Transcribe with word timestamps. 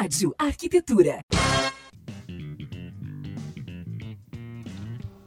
Rádio 0.00 0.32
Arquitetura. 0.38 1.18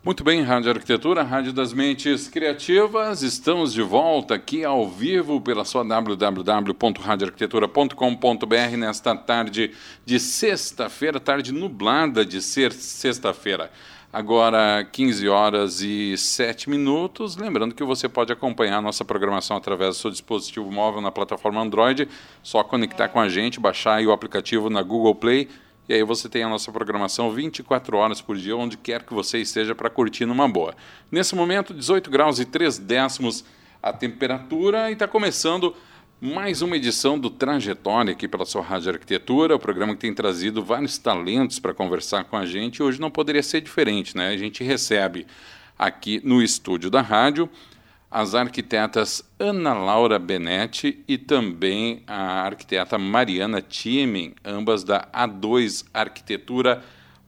Muito 0.02 0.24
bem, 0.24 0.42
Rádio 0.44 0.71
Arquitetura, 0.71 1.24
Rádio 1.24 1.52
das 1.52 1.74
Mentes 1.74 2.29
Criativas. 2.29 3.21
Estamos 3.21 3.73
de 3.73 3.81
volta 3.81 4.36
aqui 4.36 4.63
ao 4.63 4.89
vivo 4.89 5.42
pela 5.42 5.65
sua 5.65 5.84
www.radioarquitetura.com.br 5.84 8.78
nesta 8.78 9.14
tarde 9.14 9.73
de 10.05 10.21
sexta-feira, 10.21 11.20
tarde 11.20 11.52
nublada 11.52 12.26
de 12.26 12.42
ser 12.42 12.72
sexta-feira. 12.72 13.70
Agora, 14.14 14.86
15 14.91 15.30
horas 15.30 15.80
e 15.80 16.18
7 16.18 16.70
minutos. 16.70 17.38
Lembrando 17.38 17.73
que 17.73 17.82
você 17.82 18.10
pode 18.10 18.34
acompanhar 18.34 18.80
a 18.80 18.82
nossa 18.82 19.05
programação 19.05 19.55
através 19.55 19.96
do 19.96 20.02
seu 20.02 20.11
dispositivo 20.11 20.70
móvel 20.70 21.00
na 21.00 21.10
plataforma 21.10 21.61
Android. 21.61 22.10
Só 22.43 22.61
conectar 22.61 23.07
com 23.07 23.21
a 23.21 23.29
gente, 23.29 23.57
baixar 23.57 24.02
o 24.02 24.11
aplicativo 24.11 24.70
na 24.70 24.82
Google 24.82 25.15
Play. 25.15 25.47
E 25.87 25.93
aí 25.93 26.04
você 26.04 26.28
tem 26.28 26.43
a 26.43 26.50
nossa 26.50 26.74
programação 26.74 27.32
24 27.32 27.96
horas 27.96 28.20
por 28.20 28.36
dia, 28.36 28.56
onde 28.56 28.75
quer 28.75 29.01
que 29.04 29.14
você 29.14 29.37
esteja 29.37 29.74
para 29.74 29.89
curtir 29.89 30.25
numa 30.25 30.48
boa. 30.48 30.75
Nesse 31.09 31.34
momento, 31.34 31.73
18 31.73 32.12
graus 32.12 32.38
e 32.38 32.44
3 32.44 32.80
décimos 32.80 33.45
a 33.81 33.94
temperatura 33.94 34.89
e 34.89 34.94
está 34.94 35.08
começando 35.08 35.73
mais 36.22 36.61
uma 36.61 36.75
edição 36.75 37.17
do 37.17 37.31
Trajetória 37.31 38.11
aqui 38.11 38.28
pela 38.28 38.45
sua 38.45 38.62
Rádio 38.62 38.92
Arquitetura, 38.92 39.56
o 39.56 39.59
programa 39.59 39.95
que 39.95 40.02
tem 40.02 40.14
trazido 40.14 40.64
vários 40.64 41.00
talentos 41.00 41.58
para 41.58 41.73
conversar 41.73 42.25
com 42.25 42.38
a 42.38 42.45
gente. 42.45 42.84
Hoje 42.84 43.02
não 43.02 43.09
poderia 43.09 43.42
ser 43.42 43.59
diferente, 43.59 44.16
né? 44.16 44.28
A 44.28 44.38
gente 44.38 44.64
recebe 44.64 45.26
aqui 45.80 46.22
no 46.23 46.39
estúdio 46.39 46.92
da 46.92 47.02
rádio 47.02 47.50
as 48.12 48.36
arquitetas 48.36 49.23
Ana 49.39 49.73
Laura 49.73 50.20
Benetti 50.20 51.03
e 51.08 51.17
também 51.17 52.03
a 52.06 52.44
arquiteta 52.44 53.00
Mariana 53.00 53.59
Thiemen, 53.59 54.36
ambas 54.45 54.84
da 54.84 55.08
A2 55.12 55.88
Arquitetura. 55.92 56.84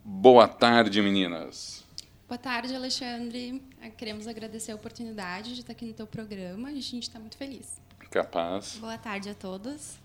Boa 0.06 0.48
tarde, 0.48 1.02
meninas. 1.02 1.84
Boa 2.28 2.38
tarde, 2.38 2.76
Alexandre. 2.76 3.60
Queremos 3.98 4.28
agradecer 4.28 4.72
a 4.72 4.76
oportunidade 4.76 5.56
de 5.56 5.62
estar 5.62 5.72
aqui 5.72 5.86
no 5.86 5.94
teu 5.94 6.06
programa. 6.06 6.70
A 6.70 6.74
gente 6.74 7.00
está 7.00 7.20
muito 7.20 7.38
feliz. 7.38 7.82
Capaz. 8.14 8.78
Boa 8.80 8.96
tarde 8.96 9.32
a 9.32 9.34
todos. 9.34 9.98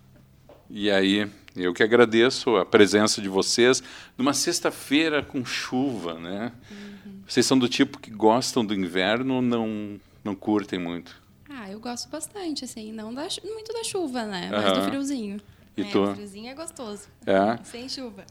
E 0.71 0.91
aí, 0.91 1.31
eu 1.55 1.75
que 1.75 1.83
agradeço 1.83 2.57
a 2.57 2.65
presença 2.65 3.21
de 3.21 3.29
vocês 3.29 3.83
numa 4.17 4.33
sexta-feira 4.33 5.23
com 5.23 5.45
chuva, 5.45 6.15
né? 6.15 6.51
Uhum. 6.71 7.21
Vocês 7.29 7.45
são 7.45 7.59
do 7.59 7.69
tipo 7.69 7.99
que 7.99 8.11
gostam 8.11 8.65
do 8.65 8.73
inverno, 8.73 9.43
não 9.43 10.01
não 10.25 10.35
curtem 10.35 10.79
muito? 10.79 11.21
Ah, 11.51 11.71
eu 11.71 11.79
gosto 11.79 12.09
bastante, 12.09 12.65
assim, 12.65 12.93
não 12.93 13.13
da, 13.13 13.29
muito 13.45 13.75
da 13.75 13.85
chuva, 13.85 14.25
né? 14.25 14.49
Mas 14.51 14.65
uhum. 14.65 14.73
do 14.73 14.89
friozinho. 14.89 15.41
E 15.77 15.83
é, 15.83 15.85
tu? 15.85 16.05
O 16.05 16.15
friozinho 16.15 16.49
é 16.49 16.55
gostoso. 16.55 17.09
É. 17.27 17.63
Sem 17.63 17.91
chuva. 17.91 18.25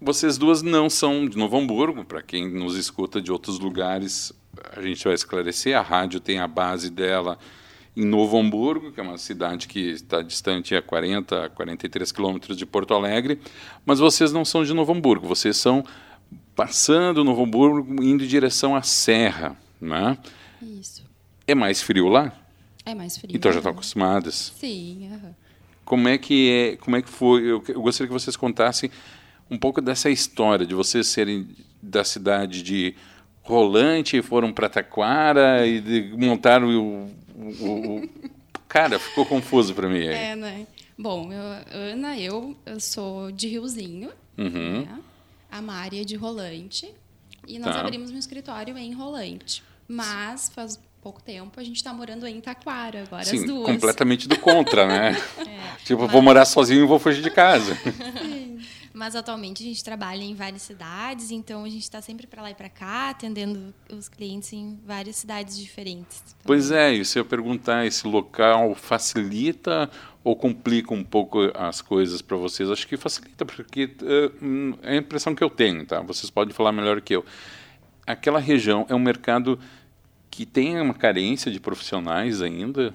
Vocês 0.00 0.36
duas 0.36 0.62
não 0.62 0.90
são 0.90 1.28
de 1.28 1.38
Novo 1.38 1.56
Hamburgo, 1.56 2.04
para 2.04 2.22
quem 2.22 2.52
nos 2.52 2.74
escuta 2.74 3.22
de 3.22 3.30
outros 3.30 3.60
lugares, 3.60 4.32
a 4.76 4.82
gente 4.82 5.04
vai 5.04 5.14
esclarecer. 5.14 5.78
A 5.78 5.80
rádio 5.80 6.18
tem 6.18 6.40
a 6.40 6.48
base 6.48 6.90
dela 6.90 7.38
em 7.96 8.04
Novo 8.04 8.38
Hamburgo, 8.38 8.90
que 8.90 8.98
é 8.98 9.02
uma 9.02 9.18
cidade 9.18 9.68
que 9.68 9.78
está 9.78 10.20
distante 10.20 10.74
a 10.74 10.82
40, 10.82 11.50
43 11.50 12.10
quilômetros 12.10 12.56
de 12.56 12.66
Porto 12.66 12.92
Alegre, 12.92 13.40
mas 13.86 14.00
vocês 14.00 14.32
não 14.32 14.44
são 14.44 14.64
de 14.64 14.74
Novo 14.74 14.92
Hamburgo, 14.92 15.26
vocês 15.26 15.56
são 15.56 15.84
passando 16.56 17.22
Novo 17.22 17.44
Hamburgo, 17.44 18.02
indo 18.02 18.24
em 18.24 18.26
direção 18.26 18.74
à 18.74 18.82
Serra, 18.82 19.56
né? 19.80 20.18
Isso. 20.60 21.04
É 21.46 21.54
mais 21.54 21.82
frio 21.82 22.08
lá? 22.08 22.32
É 22.84 22.94
mais 22.94 23.16
frio. 23.16 23.34
Então 23.34 23.52
já 23.52 23.58
estão 23.58 23.72
acostumadas? 23.72 24.52
Sim. 24.58 25.08
Uhum. 25.10 25.34
Como 25.84 26.08
é 26.08 26.18
que 26.18 26.50
é? 26.50 26.76
Como 26.76 26.96
é 26.96 27.02
que 27.02 27.08
foi? 27.08 27.42
Eu, 27.42 27.62
eu 27.68 27.82
gostaria 27.82 28.08
que 28.08 28.12
vocês 28.12 28.36
contassem 28.36 28.90
um 29.50 29.58
pouco 29.58 29.80
dessa 29.80 30.10
história 30.10 30.66
de 30.66 30.74
vocês 30.74 31.06
serem 31.06 31.48
da 31.82 32.02
cidade 32.02 32.62
de 32.62 32.94
Rolante 33.42 34.16
e 34.16 34.22
foram 34.22 34.52
para 34.52 34.70
Taquara 34.70 35.66
e 35.66 35.80
de, 35.80 36.16
montaram 36.16 36.68
o, 36.68 37.10
o, 37.34 37.96
o, 38.04 38.08
cara 38.68 38.98
ficou 38.98 39.24
confuso 39.26 39.74
para 39.74 39.88
mim. 39.88 39.98
Aí. 40.00 40.14
É, 40.14 40.36
né? 40.36 40.66
Bom, 40.98 41.32
eu, 41.32 41.42
Ana, 41.92 42.16
eu, 42.18 42.56
eu 42.64 42.78
sou 42.80 43.30
de 43.32 43.48
Riozinho, 43.48 44.10
uhum. 44.38 44.82
né? 44.82 44.98
a 45.50 45.60
Mari 45.60 46.00
é 46.00 46.04
de 46.04 46.16
Rolante 46.16 46.92
e 47.46 47.58
nós 47.58 47.74
Tá. 47.74 47.80
abrimos 47.80 48.10
um 48.10 48.16
escritório 48.18 48.76
em 48.78 48.92
Rolante. 48.92 49.62
Mas 49.88 50.48
faz 50.48 50.78
pouco 51.02 51.22
tempo 51.22 51.60
a 51.60 51.64
gente 51.64 51.76
está 51.76 51.92
morando 51.92 52.26
em 52.26 52.40
Taquara 52.40 53.02
agora 53.02 53.22
as 53.22 53.28
Sim, 53.28 53.44
duas. 53.46 53.66
completamente 53.66 54.26
do 54.26 54.38
contra, 54.38 54.86
né? 54.86 55.12
É. 55.46 55.84
Tipo, 55.84 56.02
Mas- 56.02 56.12
vou 56.12 56.22
morar 56.22 56.44
sozinho 56.46 56.84
e 56.84 56.86
vou 56.86 56.98
fugir 56.98 57.22
de 57.22 57.30
casa. 57.30 57.76
Mas 58.94 59.16
atualmente 59.16 59.60
a 59.60 59.66
gente 59.66 59.82
trabalha 59.82 60.22
em 60.22 60.36
várias 60.36 60.62
cidades, 60.62 61.32
então 61.32 61.64
a 61.64 61.68
gente 61.68 61.82
está 61.82 62.00
sempre 62.00 62.28
para 62.28 62.40
lá 62.40 62.52
e 62.52 62.54
para 62.54 62.68
cá, 62.68 63.10
atendendo 63.10 63.74
os 63.92 64.08
clientes 64.08 64.52
em 64.52 64.78
várias 64.86 65.16
cidades 65.16 65.58
diferentes. 65.58 66.22
Pois 66.44 66.70
é, 66.70 66.92
isso 66.92 67.18
eu 67.18 67.24
ia 67.24 67.28
perguntar, 67.28 67.84
esse 67.84 68.06
local 68.06 68.72
facilita 68.76 69.90
ou 70.22 70.36
complica 70.36 70.94
um 70.94 71.02
pouco 71.02 71.40
as 71.54 71.82
coisas 71.82 72.22
para 72.22 72.36
vocês? 72.36 72.70
Acho 72.70 72.86
que 72.86 72.96
facilita, 72.96 73.44
porque 73.44 73.90
hum, 74.40 74.74
é 74.80 74.92
a 74.92 74.96
impressão 74.96 75.34
que 75.34 75.42
eu 75.42 75.50
tenho, 75.50 75.84
tá? 75.84 76.00
Vocês 76.00 76.30
podem 76.30 76.54
falar 76.54 76.70
melhor 76.70 77.00
que 77.00 77.16
eu. 77.16 77.24
Aquela 78.06 78.38
região 78.38 78.86
é 78.88 78.94
um 78.94 79.00
mercado 79.00 79.58
que 80.30 80.46
tem 80.46 80.80
uma 80.80 80.94
carência 80.94 81.50
de 81.50 81.58
profissionais 81.58 82.40
ainda? 82.40 82.94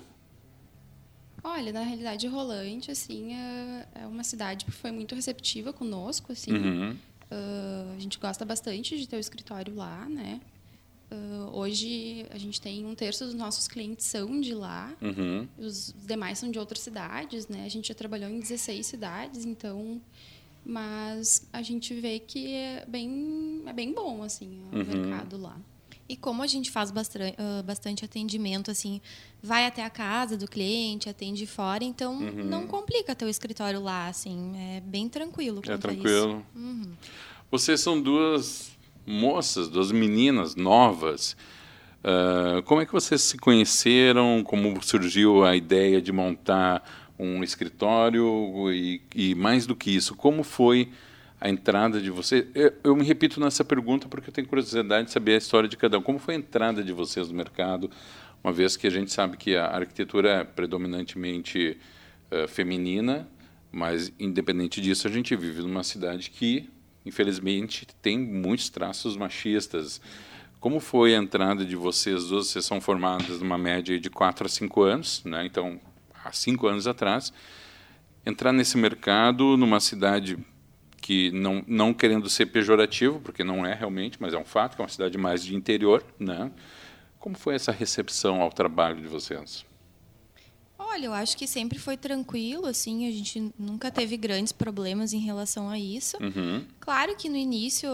Olha, 1.43 1.71
na 1.73 1.81
realidade, 1.81 2.27
Rolante, 2.27 2.91
assim, 2.91 3.33
é, 3.33 3.87
é 4.03 4.07
uma 4.07 4.23
cidade 4.23 4.65
que 4.65 4.71
foi 4.71 4.91
muito 4.91 5.15
receptiva 5.15 5.71
conosco, 5.73 6.31
assim. 6.31 6.51
Uhum. 6.53 6.97
Ah, 7.31 7.93
a 7.95 7.99
gente 7.99 8.17
gosta 8.19 8.43
bastante 8.45 8.97
de 8.97 9.07
ter 9.07 9.15
o 9.15 9.19
escritório 9.19 9.73
lá, 9.75 10.07
né? 10.09 10.41
Ah, 11.11 11.49
hoje 11.53 12.25
a 12.29 12.37
gente 12.37 12.59
tem 12.59 12.85
um 12.85 12.93
terço 12.95 13.25
dos 13.25 13.33
nossos 13.33 13.67
clientes 13.67 14.05
são 14.05 14.39
de 14.41 14.53
lá, 14.53 14.93
Uhum. 15.01 15.47
os 15.57 15.93
demais 16.05 16.37
são 16.39 16.51
de 16.51 16.59
outras 16.59 16.79
cidades, 16.81 17.47
né? 17.47 17.65
A 17.65 17.69
gente 17.69 17.87
já 17.87 17.93
trabalhou 17.95 18.29
em 18.29 18.39
16 18.39 18.85
cidades, 18.85 19.45
então, 19.45 20.01
mas 20.65 21.47
a 21.53 21.61
gente 21.61 21.93
vê 21.93 22.19
que 22.19 22.53
é 22.53 22.85
bem, 22.87 23.63
é 23.65 23.73
bem 23.73 23.93
bom 23.93 24.21
assim 24.23 24.61
o 24.71 24.77
Uhum. 24.77 24.85
mercado 24.85 25.37
lá. 25.37 25.57
E 26.09 26.17
como 26.17 26.41
a 26.41 26.47
gente 26.47 26.71
faz 26.71 26.89
bastante, 26.89 27.35
bastante 27.63 28.03
atendimento, 28.03 28.71
assim, 28.71 28.99
vai 29.43 29.67
até 29.67 29.85
a 29.85 29.89
casa 29.91 30.35
do 30.35 30.47
cliente, 30.47 31.07
atende 31.07 31.45
fora, 31.45 31.83
então 31.83 32.15
Uhum. 32.17 32.43
não 32.43 32.65
complica 32.65 33.13
ter 33.13 33.25
o 33.25 33.29
escritório 33.29 33.79
lá, 33.79 34.07
assim, 34.07 34.53
é 34.57 34.79
bem 34.81 35.07
tranquilo. 35.07 35.61
É 35.67 35.77
tranquilo. 35.77 36.43
Uhum. 36.55 36.91
Vocês 37.51 37.79
são 37.79 38.01
duas 38.01 38.71
moças, 39.05 39.69
duas 39.69 39.91
meninas 39.91 40.55
novas. 40.55 41.37
Ah, 42.03 42.61
como 42.65 42.81
é 42.81 42.85
que 42.85 42.91
vocês 42.91 43.21
se 43.21 43.37
conheceram? 43.37 44.41
Como 44.43 44.81
surgiu 44.81 45.43
a 45.45 45.55
ideia 45.55 46.01
de 46.01 46.11
montar 46.11 46.83
um 47.19 47.43
escritório? 47.43 48.71
E, 48.71 49.01
e 49.13 49.35
mais 49.35 49.65
do 49.67 49.75
que 49.75 49.91
isso, 49.91 50.15
como 50.15 50.43
foi 50.43 50.89
a 51.39 51.49
entrada 51.49 52.01
de 52.01 52.09
vocês? 52.09 52.45
Eu, 52.53 52.73
eu 52.83 52.95
me 52.95 53.03
repito 53.03 53.39
nessa 53.39 53.63
pergunta 53.63 54.07
porque 54.07 54.29
eu 54.29 54.33
tenho 54.33 54.47
curiosidade 54.47 55.07
de 55.07 55.11
saber 55.11 55.35
a 55.35 55.37
história 55.37 55.69
de 55.69 55.77
cada 55.77 55.97
um. 55.97 56.01
Como 56.01 56.19
foi 56.19 56.35
a 56.35 56.37
entrada 56.37 56.83
de 56.83 56.91
vocês 56.91 57.29
no 57.29 57.35
mercado? 57.35 57.89
Uma 58.43 58.53
vez 58.53 58.77
que 58.77 58.87
a 58.87 58.89
gente 58.89 59.11
sabe 59.11 59.37
que 59.37 59.55
a 59.55 59.67
arquitetura 59.67 60.29
é 60.29 60.43
predominantemente 60.43 61.77
eh, 62.31 62.47
feminina, 62.47 63.27
mas 63.71 64.11
independente 64.19 64.79
disso, 64.81 65.07
a 65.07 65.11
gente 65.11 65.35
vive 65.35 65.61
numa 65.61 65.83
cidade 65.83 66.29
que, 66.29 66.69
infelizmente, 67.05 67.85
tem 68.01 68.17
muitos 68.17 68.69
traços 68.69 69.17
machistas. 69.17 70.01
Como 70.59 70.79
foi 70.79 71.15
a 71.15 71.17
entrada 71.17 71.65
de 71.65 71.75
vocês 71.75 72.25
duas? 72.27 72.47
Vocês 72.47 72.65
são 72.65 72.79
formadas 72.79 73.39
numa 73.41 73.57
média 73.57 73.99
de 73.99 74.09
4 74.09 74.45
a 74.45 74.49
5 74.49 74.81
anos, 74.83 75.23
né? 75.25 75.45
então, 75.45 75.79
há 76.23 76.31
cinco 76.31 76.67
anos 76.67 76.87
atrás. 76.87 77.33
Entrar 78.25 78.51
nesse 78.51 78.77
mercado 78.77 79.57
numa 79.57 79.79
cidade 79.79 80.37
que, 81.09 81.31
não, 81.31 81.63
não 81.65 81.91
querendo 81.91 82.29
ser 82.29 82.45
pejorativo, 82.45 83.19
porque 83.19 83.43
não 83.43 83.65
é 83.65 83.73
realmente, 83.73 84.21
mas 84.21 84.31
é 84.31 84.37
um 84.37 84.45
fato, 84.45 84.75
que 84.75 84.81
é 84.81 84.83
uma 84.83 84.89
cidade 84.89 85.17
mais 85.17 85.43
de 85.43 85.55
interior. 85.55 86.03
Né? 86.19 86.51
Como 87.17 87.35
foi 87.35 87.55
essa 87.55 87.71
recepção 87.71 88.39
ao 88.43 88.51
trabalho 88.51 89.01
de 89.01 89.07
vocês? 89.07 89.65
Olha, 90.77 91.07
eu 91.07 91.13
acho 91.13 91.35
que 91.35 91.47
sempre 91.47 91.77
foi 91.77 91.97
tranquilo, 91.97 92.65
assim, 92.65 93.07
a 93.07 93.11
gente 93.11 93.51
nunca 93.59 93.91
teve 93.91 94.15
grandes 94.17 94.51
problemas 94.51 95.11
em 95.11 95.19
relação 95.19 95.69
a 95.69 95.77
isso. 95.77 96.15
Uhum. 96.21 96.63
Claro 96.79 97.15
que 97.15 97.27
no 97.27 97.35
início 97.35 97.89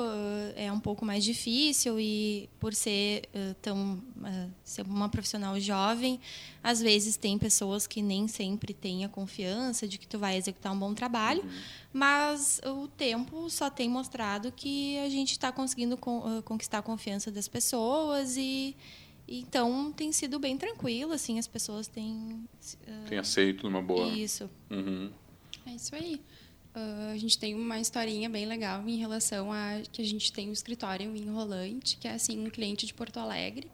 eh, 0.56 0.66
é 0.66 0.72
um 0.72 0.80
pouco 0.80 1.04
mais 1.06 1.24
difícil 1.24 2.00
e 2.00 2.50
por 2.60 2.74
ser 2.74 3.24
eh, 3.34 3.56
tão 3.62 4.02
eh, 4.24 4.48
ser 4.64 4.84
uma 4.84 5.10
profissional 5.10 5.60
jovem, 5.60 6.20
às 6.64 6.80
vezes 6.80 7.18
tem 7.18 7.38
pessoas 7.38 7.88
que 7.88 8.02
nem 8.02 8.28
sempre 8.28 8.74
têm 8.74 9.04
a 9.04 9.10
confiança 9.10 9.88
de 9.88 9.98
que 9.98 10.08
tu 10.08 10.20
vai 10.20 10.38
executar 10.38 10.72
um 10.72 10.80
bom 10.80 10.94
trabalho, 10.94 11.44
mas 11.98 12.60
o 12.66 12.90
tempo 12.90 13.50
só 13.50 13.70
tem 13.70 13.88
mostrado 13.88 14.52
que 14.52 14.98
a 15.00 15.08
gente 15.10 15.32
está 15.32 15.50
conseguindo 15.50 15.96
con- 15.96 16.42
conquistar 16.44 16.80
a 16.80 16.82
confiança 16.82 17.32
das 17.32 17.48
pessoas 17.48 18.36
e 18.36 18.76
então 19.26 19.94
tem 19.94 20.12
sido 20.12 20.38
bem 20.38 20.58
tranquilo, 20.58 21.14
assim, 21.14 21.40
as 21.40 21.48
pessoas 21.48 21.88
têm 21.88 22.44
eh, 22.86 23.04
Tem 23.08 23.18
aceito 23.18 23.64
numa 23.70 23.82
boa. 23.82 24.10
isso. 24.10 24.50
Uhum. 24.70 25.10
É 25.66 25.72
isso 25.72 25.96
aí. 25.96 26.22
Uh, 26.76 27.14
a 27.14 27.18
gente 27.18 27.38
tem 27.40 27.56
uma 27.56 27.80
historinha 27.80 28.30
bem 28.30 28.46
legal 28.46 28.86
em 28.86 28.98
relação 28.98 29.50
a 29.54 29.82
que 29.90 30.02
a 30.02 30.06
gente 30.06 30.34
tem 30.34 30.50
um 30.50 30.52
escritório 30.52 31.16
em 31.16 31.30
Rolante, 31.30 31.96
que 31.96 32.10
é 32.10 32.12
assim 32.12 32.46
um 32.46 32.50
cliente 32.50 32.86
de 32.86 32.94
Porto 32.94 33.18
Alegre. 33.18 33.72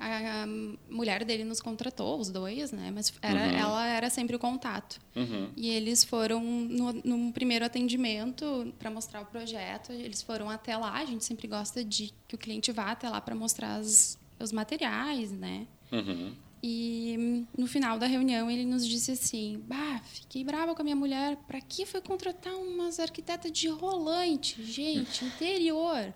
A, 0.00 0.46
mulher 0.88 1.24
dele 1.24 1.44
nos 1.44 1.60
contratou, 1.60 2.18
os 2.18 2.30
dois, 2.30 2.72
né? 2.72 2.90
Mas 2.90 3.12
era, 3.20 3.40
uhum. 3.40 3.56
ela 3.56 3.86
era 3.86 4.08
sempre 4.08 4.34
o 4.34 4.38
contato. 4.38 4.98
Uhum. 5.14 5.50
E 5.54 5.68
eles 5.68 6.02
foram 6.02 6.42
no, 6.42 6.92
no 6.92 7.32
primeiro 7.32 7.64
atendimento 7.64 8.72
para 8.78 8.90
mostrar 8.90 9.20
o 9.20 9.26
projeto. 9.26 9.92
Eles 9.92 10.22
foram 10.22 10.48
até 10.48 10.76
lá. 10.76 10.94
A 10.94 11.04
gente 11.04 11.24
sempre 11.24 11.46
gosta 11.46 11.84
de 11.84 12.14
que 12.26 12.34
o 12.34 12.38
cliente 12.38 12.72
vá 12.72 12.92
até 12.92 13.10
lá 13.10 13.20
para 13.20 13.34
mostrar 13.34 13.76
as, 13.76 14.18
os 14.38 14.52
materiais, 14.52 15.30
né? 15.30 15.66
Uhum. 15.92 16.34
E 16.62 17.46
no 17.56 17.66
final 17.66 17.98
da 17.98 18.06
reunião 18.06 18.50
ele 18.50 18.64
nos 18.64 18.86
disse 18.86 19.12
assim: 19.12 19.62
Bah, 19.66 20.00
fiquei 20.04 20.44
brava 20.44 20.74
com 20.74 20.82
a 20.82 20.84
minha 20.84 20.96
mulher. 20.96 21.36
Para 21.46 21.60
que 21.60 21.86
foi 21.86 22.00
contratar 22.00 22.54
umas 22.54 23.00
arquitetas 23.00 23.50
de 23.50 23.68
rolante, 23.68 24.62
gente, 24.62 25.24
interior? 25.24 26.12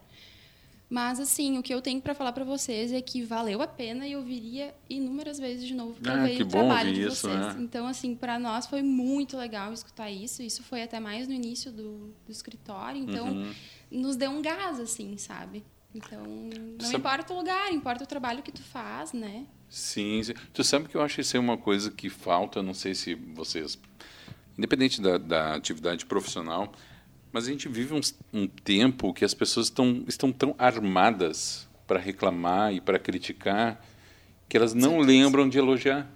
Mas 0.94 1.18
assim, 1.18 1.58
o 1.58 1.62
que 1.62 1.74
eu 1.74 1.82
tenho 1.82 2.00
para 2.00 2.14
falar 2.14 2.30
para 2.30 2.44
vocês 2.44 2.92
é 2.92 3.00
que 3.02 3.20
valeu 3.20 3.60
a 3.60 3.66
pena 3.66 4.06
e 4.06 4.12
eu 4.12 4.22
viria 4.22 4.72
inúmeras 4.88 5.40
vezes 5.40 5.66
de 5.66 5.74
novo 5.74 6.00
para 6.00 6.22
ah, 6.22 6.24
ver 6.24 6.42
o 6.42 6.46
trabalho 6.46 6.94
de 6.94 7.02
isso, 7.02 7.22
vocês. 7.22 7.36
Né? 7.36 7.56
Então 7.58 7.84
assim, 7.88 8.14
para 8.14 8.38
nós 8.38 8.68
foi 8.68 8.80
muito 8.80 9.36
legal 9.36 9.72
escutar 9.72 10.08
isso. 10.08 10.40
Isso 10.40 10.62
foi 10.62 10.84
até 10.84 11.00
mais 11.00 11.26
no 11.26 11.34
início 11.34 11.72
do, 11.72 12.14
do 12.24 12.30
escritório. 12.30 13.02
Então 13.02 13.26
uhum. 13.26 13.52
nos 13.90 14.14
deu 14.14 14.30
um 14.30 14.40
gás 14.40 14.78
assim, 14.78 15.16
sabe? 15.16 15.64
Então 15.92 16.22
não 16.24 16.86
Sabe... 16.86 16.98
importa 16.98 17.34
o 17.34 17.38
lugar, 17.38 17.72
importa 17.72 18.04
o 18.04 18.06
trabalho 18.06 18.40
que 18.40 18.52
tu 18.52 18.62
faz, 18.62 19.12
né? 19.12 19.46
Sim, 19.68 20.22
sim. 20.22 20.34
Tu 20.52 20.62
sabe 20.62 20.88
que 20.88 20.96
eu 20.96 21.02
acho 21.02 21.20
isso 21.20 21.36
é 21.36 21.40
uma 21.40 21.58
coisa 21.58 21.90
que 21.90 22.08
falta, 22.08 22.62
não 22.62 22.72
sei 22.72 22.94
se 22.94 23.16
vocês, 23.16 23.76
independente 24.56 25.02
da, 25.02 25.18
da 25.18 25.56
atividade 25.56 26.06
profissional, 26.06 26.72
mas 27.34 27.48
a 27.48 27.50
gente 27.50 27.68
vive 27.68 27.92
um, 27.92 28.00
um 28.32 28.46
tempo 28.46 29.12
que 29.12 29.24
as 29.24 29.34
pessoas 29.34 29.66
estão, 29.66 30.04
estão 30.06 30.30
tão 30.30 30.54
armadas 30.56 31.68
para 31.84 31.98
reclamar 31.98 32.72
e 32.72 32.80
para 32.80 32.96
criticar 32.96 33.84
que 34.48 34.56
elas 34.56 34.72
não 34.72 35.00
lembram 35.00 35.48
de 35.48 35.58
elogiar. 35.58 36.08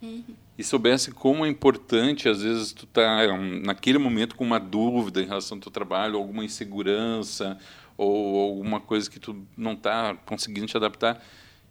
Uhum. 0.00 0.24
E 0.56 0.64
soubesse 0.64 1.10
como 1.10 1.44
é 1.44 1.48
importante, 1.50 2.30
às 2.30 2.40
vezes, 2.40 2.72
tu 2.72 2.86
tá 2.86 3.26
naquele 3.62 3.98
momento 3.98 4.36
com 4.36 4.42
uma 4.42 4.58
dúvida 4.58 5.20
em 5.20 5.26
relação 5.26 5.58
ao 5.58 5.62
teu 5.62 5.70
trabalho, 5.70 6.16
alguma 6.16 6.42
insegurança, 6.42 7.58
ou 7.94 8.40
alguma 8.40 8.80
coisa 8.80 9.10
que 9.10 9.20
tu 9.20 9.46
não 9.54 9.74
está 9.74 10.14
conseguindo 10.24 10.66
te 10.66 10.78
adaptar 10.78 11.22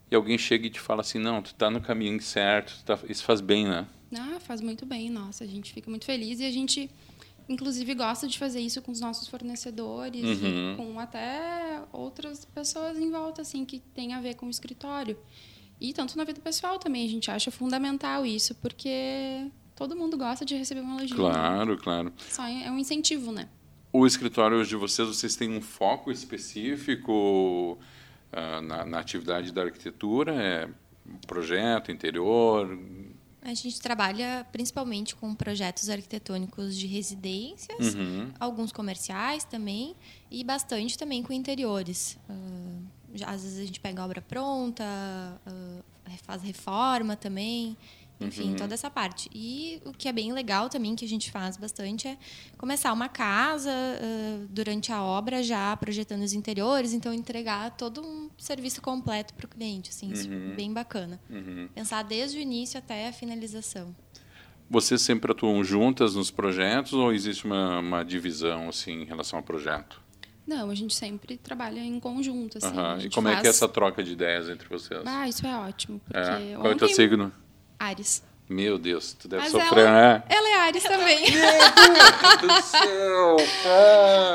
e 0.08 0.14
alguém 0.14 0.38
chega 0.38 0.68
e 0.68 0.70
te 0.70 0.78
fala 0.78 1.00
assim, 1.00 1.18
não, 1.18 1.42
tu 1.42 1.46
está 1.46 1.68
no 1.68 1.80
caminho 1.80 2.20
certo, 2.22 2.80
tá, 2.84 2.96
isso 3.08 3.24
faz 3.24 3.40
bem, 3.40 3.66
né? 3.66 3.86
Ah, 4.16 4.38
faz 4.38 4.60
muito 4.60 4.86
bem, 4.86 5.10
nossa, 5.10 5.42
a 5.42 5.46
gente 5.46 5.72
fica 5.72 5.90
muito 5.90 6.04
feliz 6.04 6.38
e 6.38 6.44
a 6.44 6.50
gente, 6.50 6.88
inclusive, 7.48 7.94
gosta 7.94 8.26
de 8.26 8.38
fazer 8.38 8.60
isso 8.60 8.80
com 8.82 8.92
os 8.92 9.00
nossos 9.00 9.28
fornecedores 9.28 10.22
uhum. 10.22 10.72
e 10.72 10.76
com 10.76 10.98
até 10.98 11.82
outras 11.92 12.44
pessoas 12.44 12.98
em 12.98 13.10
volta, 13.10 13.42
assim, 13.42 13.64
que 13.64 13.78
tem 13.78 14.14
a 14.14 14.20
ver 14.20 14.34
com 14.34 14.46
o 14.46 14.50
escritório. 14.50 15.16
E 15.80 15.92
tanto 15.92 16.16
na 16.16 16.24
vida 16.24 16.40
pessoal 16.40 16.78
também, 16.78 17.04
a 17.04 17.08
gente 17.08 17.30
acha 17.30 17.50
fundamental 17.50 18.24
isso, 18.24 18.54
porque 18.56 19.50
todo 19.74 19.96
mundo 19.96 20.16
gosta 20.16 20.44
de 20.44 20.54
receber 20.56 20.80
um 20.80 20.98
elogio. 20.98 21.16
Claro, 21.16 21.72
né? 21.72 21.80
claro. 21.82 22.12
Só 22.30 22.46
é 22.46 22.70
um 22.70 22.78
incentivo, 22.78 23.32
né? 23.32 23.48
O 23.92 24.06
escritório 24.06 24.64
de 24.64 24.74
vocês, 24.76 25.06
vocês 25.06 25.36
têm 25.36 25.56
um 25.56 25.60
foco 25.60 26.10
específico 26.10 27.78
uh, 28.32 28.60
na, 28.62 28.84
na, 28.84 28.98
atividade 28.98 29.52
da 29.52 29.62
arquitetura? 29.62 30.32
É 30.34 30.68
projeto, 31.26 31.92
interior? 31.92 32.66
A 33.44 33.52
gente 33.52 33.78
trabalha 33.78 34.46
principalmente 34.50 35.14
com 35.14 35.34
projetos 35.34 35.90
arquitetônicos 35.90 36.74
de 36.76 36.86
residências, 36.86 37.94
uhum. 37.94 38.32
alguns 38.40 38.72
comerciais 38.72 39.44
também, 39.44 39.94
e 40.30 40.42
bastante 40.42 40.96
também 40.96 41.22
com 41.22 41.30
interiores. 41.30 42.18
Uh, 42.28 42.82
às 43.26 43.42
vezes 43.42 43.58
a 43.58 43.66
gente 43.66 43.78
pega 43.80 44.02
obra 44.02 44.22
pronta, 44.22 44.82
uh, 45.46 45.84
faz 46.24 46.42
reforma 46.42 47.16
também. 47.16 47.76
Enfim, 48.20 48.50
uhum. 48.50 48.56
toda 48.56 48.74
essa 48.74 48.90
parte. 48.90 49.28
E 49.34 49.80
o 49.84 49.92
que 49.92 50.08
é 50.08 50.12
bem 50.12 50.32
legal 50.32 50.68
também, 50.68 50.94
que 50.94 51.04
a 51.04 51.08
gente 51.08 51.30
faz 51.30 51.56
bastante, 51.56 52.08
é 52.08 52.16
começar 52.56 52.92
uma 52.92 53.08
casa 53.08 53.70
uh, 53.70 54.46
durante 54.48 54.92
a 54.92 55.02
obra 55.02 55.42
já 55.42 55.76
projetando 55.76 56.22
os 56.22 56.32
interiores, 56.32 56.92
então 56.92 57.12
entregar 57.12 57.70
todo 57.72 58.00
um 58.00 58.30
serviço 58.38 58.80
completo 58.80 59.34
para 59.34 59.46
o 59.46 59.48
cliente. 59.48 59.90
Assim, 59.90 60.10
isso 60.10 60.28
uhum. 60.28 60.54
bem 60.56 60.72
bacana. 60.72 61.20
Uhum. 61.28 61.68
Pensar 61.74 62.02
desde 62.02 62.38
o 62.38 62.40
início 62.40 62.78
até 62.78 63.08
a 63.08 63.12
finalização. 63.12 63.94
Vocês 64.70 65.02
sempre 65.02 65.30
atuam 65.30 65.62
juntas 65.62 66.14
nos 66.14 66.30
projetos 66.30 66.94
ou 66.94 67.12
existe 67.12 67.44
uma, 67.44 67.80
uma 67.80 68.02
divisão 68.02 68.68
assim, 68.68 69.02
em 69.02 69.04
relação 69.04 69.38
ao 69.38 69.42
projeto? 69.42 70.02
Não, 70.46 70.70
a 70.70 70.74
gente 70.74 70.94
sempre 70.94 71.36
trabalha 71.36 71.80
em 71.80 71.98
conjunto. 71.98 72.58
Assim, 72.58 72.76
uhum. 72.76 72.98
E 72.98 73.10
como 73.10 73.28
faz... 73.28 73.38
é 73.38 73.40
que 73.40 73.46
é 73.46 73.50
essa 73.50 73.68
troca 73.68 74.02
de 74.02 74.12
ideias 74.12 74.48
entre 74.48 74.68
vocês? 74.68 75.02
Ah, 75.04 75.28
isso 75.28 75.46
é 75.46 75.56
ótimo. 75.56 76.00
Porque 76.00 76.18
é. 76.18 76.54
Qual 76.56 76.70
é 76.70 76.74
o 76.74 76.78
teu 76.78 76.88
signo? 76.88 77.32
Ares. 77.84 78.22
Meu 78.48 78.76
Deus, 78.76 79.16
tu 79.18 79.26
deve 79.26 79.42
Mas 79.42 79.52
sofrer, 79.52 79.86
ela, 79.86 79.92
né? 79.92 80.22
Ela 80.28 80.48
é 80.50 80.54
Ares 80.66 80.82
também. 80.82 81.18
Meu 81.30 81.42
Deus 82.40 82.40
do 82.42 82.60
céu! 82.62 83.36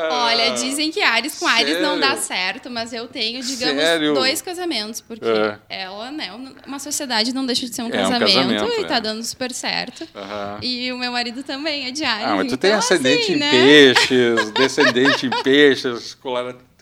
Olha, 0.09 0.49
dizem 0.55 0.89
que 0.89 0.99
Ares 0.99 1.37
com 1.37 1.47
Sério? 1.47 1.75
Ares 1.75 1.81
não 1.81 1.99
dá 1.99 2.17
certo, 2.17 2.71
mas 2.71 2.91
eu 2.91 3.07
tenho, 3.07 3.39
digamos, 3.43 3.83
Sério? 3.83 4.15
dois 4.15 4.41
casamentos. 4.41 4.99
Porque 4.99 5.27
é. 5.29 5.59
ela, 5.69 6.11
né, 6.11 6.31
uma 6.65 6.79
sociedade 6.79 7.31
não 7.35 7.45
deixa 7.45 7.67
de 7.67 7.75
ser 7.75 7.83
um, 7.83 7.89
é 7.89 7.91
casamento, 7.91 8.23
um 8.23 8.33
casamento, 8.33 8.81
e 8.81 8.85
tá 8.85 8.95
é. 8.95 9.01
dando 9.01 9.23
super 9.23 9.53
certo. 9.53 10.01
Uhum. 10.01 10.57
E 10.63 10.91
o 10.91 10.97
meu 10.97 11.11
marido 11.11 11.43
também 11.43 11.85
é 11.87 11.91
de 11.91 12.03
Ares. 12.03 12.25
Ah, 12.25 12.35
mas 12.35 12.47
tu 12.47 12.55
então, 12.55 12.57
tem 12.57 12.73
ascendente 12.73 13.21
assim, 13.21 13.33
em 13.33 13.37
né? 13.37 13.51
peixes, 13.51 14.51
descendente 14.51 15.27
em 15.27 15.43
peixes, 15.43 16.17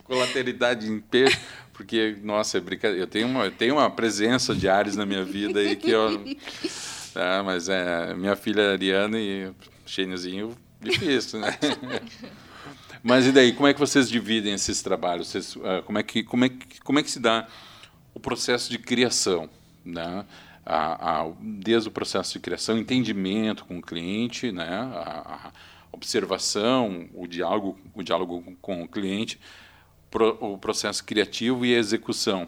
colateralidade 0.05 0.89
em 0.89 1.01
peixes. 1.01 1.37
Porque, 1.77 2.18
nossa, 2.24 2.57
é 2.57 2.59
brincadeira. 2.59 3.03
Eu 3.03 3.07
tenho 3.07 3.27
uma, 3.27 3.45
eu 3.45 3.51
tenho 3.51 3.75
uma 3.75 3.88
presença 3.88 4.56
de 4.56 4.68
Ares 4.68 4.95
na 4.95 5.06
minha 5.06 5.24
vida 5.24 5.59
aí 5.59 5.75
que 5.75 5.91
eu. 5.91 6.25
Tá, 7.13 7.44
mas 7.45 7.69
é 7.69 8.15
minha 8.15 8.35
filha 8.35 8.71
Ariana 8.71 9.19
e 9.19 9.53
gêniozinho 9.85 10.57
difícil, 10.81 11.39
né? 11.39 11.56
mas 13.03 13.27
e 13.27 13.31
daí, 13.31 13.53
como 13.53 13.68
é 13.68 13.74
que 13.75 13.79
vocês 13.79 14.09
dividem 14.09 14.53
esses 14.53 14.81
trabalhos? 14.81 15.27
Vocês, 15.27 15.56
uh, 15.56 15.83
como, 15.85 16.00
é 16.00 16.03
que, 16.03 16.24
como, 16.24 16.45
é 16.45 16.50
que, 16.50 16.81
como 16.81 16.97
é 16.97 17.03
que 17.03 17.12
se 17.12 17.19
dá 17.19 17.47
o 18.12 18.19
processo 18.19 18.71
de 18.71 18.80
criação? 18.80 19.47
Né? 19.85 20.25
A, 20.65 21.21
a, 21.21 21.31
desde 21.39 21.89
o 21.89 21.91
processo 21.91 22.33
de 22.33 22.39
criação, 22.39 22.75
entendimento 22.75 23.65
com 23.65 23.77
o 23.77 23.81
cliente, 23.83 24.51
né? 24.51 24.68
a, 24.68 25.47
a 25.47 25.51
observação, 25.91 27.07
o 27.13 27.28
diálogo, 27.28 27.78
o 27.94 28.01
diálogo 28.01 28.44
com 28.61 28.81
o 28.81 28.87
cliente, 28.87 29.40
pro, 30.09 30.37
o 30.42 30.57
processo 30.57 31.04
criativo 31.04 31.66
e 31.66 31.76
a 31.76 31.78
execução. 31.78 32.47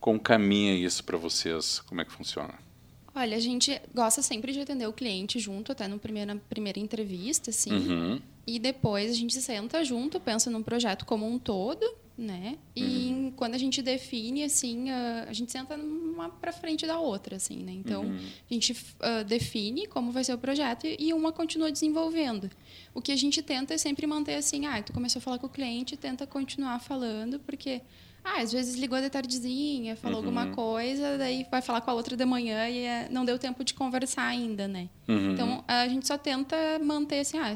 Como 0.00 0.18
caminha 0.18 0.74
isso 0.74 1.04
para 1.04 1.16
vocês? 1.16 1.80
Como 1.80 2.00
é 2.00 2.04
que 2.04 2.12
funciona? 2.12 2.54
Olha, 3.14 3.36
a 3.36 3.40
gente 3.40 3.80
gosta 3.94 4.22
sempre 4.22 4.52
de 4.52 4.60
atender 4.60 4.86
o 4.86 4.92
cliente 4.92 5.38
junto, 5.38 5.70
até 5.70 5.86
na 5.86 5.98
primeira, 5.98 6.34
primeira 6.48 6.80
entrevista, 6.80 7.50
assim. 7.50 7.72
Uhum. 7.72 8.20
E 8.46 8.58
depois 8.58 9.10
a 9.10 9.14
gente 9.14 9.38
senta 9.40 9.84
junto, 9.84 10.18
pensa 10.18 10.50
no 10.50 10.64
projeto 10.64 11.04
como 11.04 11.26
um 11.26 11.38
todo, 11.38 11.94
né? 12.16 12.58
E 12.76 12.82
uhum. 12.84 13.32
quando 13.34 13.54
a 13.54 13.58
gente 13.58 13.80
define, 13.80 14.44
assim, 14.44 14.90
a, 14.90 15.26
a 15.28 15.32
gente 15.32 15.50
senta 15.50 15.74
uma 15.76 16.28
para 16.28 16.52
frente 16.52 16.86
da 16.86 16.98
outra, 16.98 17.36
assim, 17.36 17.56
né? 17.56 17.72
Então, 17.72 18.04
uhum. 18.04 18.16
a 18.50 18.54
gente 18.54 18.72
uh, 18.72 19.24
define 19.26 19.86
como 19.86 20.12
vai 20.12 20.22
ser 20.22 20.34
o 20.34 20.38
projeto 20.38 20.86
e 20.86 21.12
uma 21.12 21.32
continua 21.32 21.72
desenvolvendo. 21.72 22.50
O 22.94 23.00
que 23.00 23.12
a 23.12 23.16
gente 23.16 23.42
tenta 23.42 23.74
é 23.74 23.78
sempre 23.78 24.06
manter 24.06 24.34
assim, 24.34 24.66
ah, 24.66 24.82
tu 24.82 24.92
começou 24.92 25.20
a 25.20 25.22
falar 25.22 25.38
com 25.38 25.46
o 25.46 25.50
cliente, 25.50 25.96
tenta 25.96 26.26
continuar 26.26 26.78
falando, 26.80 27.38
porque 27.40 27.80
ah, 28.24 28.40
às 28.40 28.52
vezes 28.52 28.76
ligou 28.76 29.00
de 29.00 29.10
tardezinha, 29.10 29.96
falou 29.96 30.20
Uhum. 30.20 30.26
alguma 30.26 30.54
coisa, 30.54 31.18
daí 31.18 31.46
vai 31.50 31.60
falar 31.60 31.80
com 31.80 31.90
a 31.90 31.94
outra 31.94 32.16
de 32.16 32.24
manhã 32.24 32.68
e 32.68 32.84
é, 32.84 33.08
não 33.10 33.24
deu 33.24 33.38
tempo 33.38 33.64
de 33.64 33.74
conversar 33.74 34.26
ainda, 34.26 34.68
né? 34.68 34.88
Uhum. 35.08 35.32
Então, 35.32 35.64
a 35.66 35.88
gente 35.88 36.06
só 36.06 36.16
tenta 36.16 36.56
manter 36.78 37.20
assim, 37.20 37.38
ah, 37.38 37.54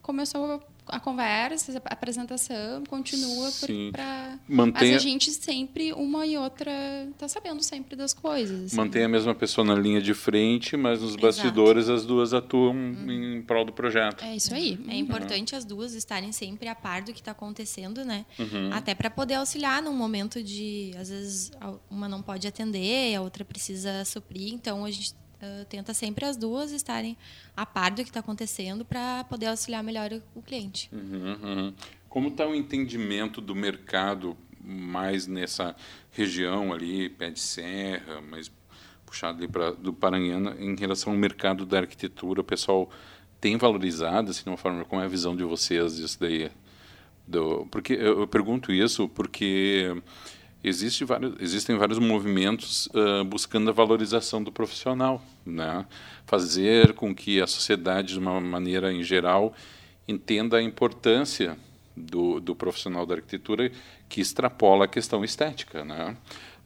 começou 0.00 0.62
a 0.88 1.00
conversa, 1.00 1.80
a 1.84 1.92
apresentação, 1.92 2.84
continua 2.88 3.50
para 3.92 4.38
Mantenha- 4.48 4.92
Mas 4.94 5.02
a 5.04 5.08
gente 5.08 5.30
sempre, 5.32 5.92
uma 5.92 6.24
e 6.26 6.36
outra, 6.38 6.70
tá 7.18 7.26
sabendo 7.28 7.62
sempre 7.62 7.96
das 7.96 8.12
coisas. 8.14 8.66
assim. 8.66 8.76
Mantém 8.76 9.04
a 9.04 9.08
mesma 9.08 9.34
pessoa 9.34 9.64
na 9.64 9.74
linha 9.74 10.00
de 10.00 10.14
frente, 10.14 10.76
mas 10.76 11.00
nos 11.00 11.10
Exato. 11.10 11.22
bastidores 11.26 11.88
as 11.88 12.04
duas 12.04 12.32
atuam 12.32 12.74
em 13.08 13.42
prol 13.42 13.64
do 13.64 13.72
projeto. 13.72 14.24
É 14.24 14.36
isso 14.36 14.54
aí. 14.54 14.78
É 14.88 14.96
importante 14.96 15.54
as 15.56 15.64
duas 15.64 15.94
estarem 15.94 16.32
sempre 16.32 16.68
a 16.68 16.74
par 16.74 17.02
do 17.02 17.12
que 17.12 17.20
está 17.20 17.32
acontecendo, 17.32 18.04
né? 18.04 18.24
Uhum. 18.38 18.70
Até 18.72 18.94
para 18.94 19.10
poder 19.10 19.34
auxiliar 19.34 19.82
num 19.82 19.92
momento 19.94 20.42
de, 20.42 20.92
às 20.98 21.08
vezes, 21.08 21.50
uma 21.90 22.08
não 22.08 22.22
pode 22.22 22.46
atender, 22.46 23.14
a 23.14 23.22
outra 23.22 23.44
precisa 23.44 24.04
suprir. 24.04 24.52
Então, 24.52 24.84
a 24.84 24.90
gente 24.90 25.14
ah, 25.40 25.64
tenta 25.68 25.92
sempre 25.92 26.24
as 26.24 26.36
duas 26.36 26.72
estarem 26.72 27.16
a 27.56 27.66
par 27.66 27.90
do 27.90 28.02
que 28.02 28.10
está 28.10 28.20
acontecendo 28.20 28.84
para 28.84 29.24
poder 29.24 29.46
auxiliar 29.46 29.82
melhor 29.82 30.10
o, 30.34 30.42
cliente. 30.42 30.88
Uhum, 30.92 31.36
uhum. 31.42 31.74
Como 32.08 32.28
está 32.28 32.46
o 32.46 32.54
entendimento 32.54 33.40
do 33.40 33.54
mercado 33.54 34.36
mais 34.60 35.26
nessa 35.26 35.76
região 36.10 36.72
ali, 36.72 37.08
pé 37.08 37.30
de 37.30 37.40
serra, 37.40 38.20
mais 38.20 38.50
puxado 39.04 39.38
ali 39.38 39.48
para 39.48 39.72
do 39.72 39.92
Paranhana, 39.92 40.56
em 40.58 40.74
relação 40.74 41.12
ao 41.12 41.18
mercado 41.18 41.66
da 41.66 41.78
arquitetura? 41.78 42.40
O 42.40 42.44
pessoal 42.44 42.90
tem 43.40 43.56
valorizado, 43.56 44.30
assim, 44.30 44.42
de 44.42 44.48
uma 44.48 44.56
forma, 44.56 44.84
como 44.84 45.02
é 45.02 45.04
a 45.04 45.08
visão 45.08 45.36
de 45.36 45.44
vocês 45.44 45.96
disso 45.96 46.18
daí? 46.18 46.50
Do, 47.26 47.66
porque 47.70 47.92
eu, 47.92 48.20
eu 48.20 48.26
pergunto 48.26 48.72
isso 48.72 49.08
porque 49.08 50.00
existe 50.68 51.04
vários, 51.04 51.34
existem 51.40 51.76
vários 51.76 51.98
movimentos 51.98 52.86
uh, 52.88 53.24
buscando 53.24 53.70
a 53.70 53.72
valorização 53.72 54.42
do 54.42 54.50
profissional, 54.50 55.22
né? 55.44 55.86
fazer 56.26 56.92
com 56.94 57.14
que 57.14 57.40
a 57.40 57.46
sociedade, 57.46 58.14
de 58.14 58.18
uma 58.18 58.40
maneira 58.40 58.92
em 58.92 59.02
geral, 59.02 59.54
entenda 60.08 60.56
a 60.56 60.62
importância 60.62 61.56
do, 61.96 62.40
do 62.40 62.54
profissional 62.54 63.06
da 63.06 63.14
arquitetura 63.14 63.70
que 64.08 64.20
extrapola 64.20 64.86
a 64.86 64.88
questão 64.88 65.24
estética. 65.24 65.84
Né? 65.84 66.16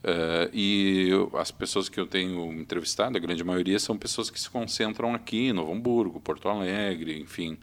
Uh, 0.03 0.51
e 0.55 1.11
as 1.35 1.51
pessoas 1.51 1.91
que 1.91 2.01
eu 2.01 2.07
tenho 2.07 2.53
entrevistado, 2.55 3.19
a 3.19 3.21
grande 3.21 3.45
maioria, 3.45 3.79
são 3.79 3.99
pessoas 3.99 4.31
que 4.31 4.41
se 4.41 4.49
concentram 4.49 5.15
aqui 5.15 5.49
em 5.49 5.53
Novo 5.53 5.73
Hamburgo, 5.73 6.21
Porto 6.21 6.49
Alegre, 6.49 7.21
enfim. 7.21 7.59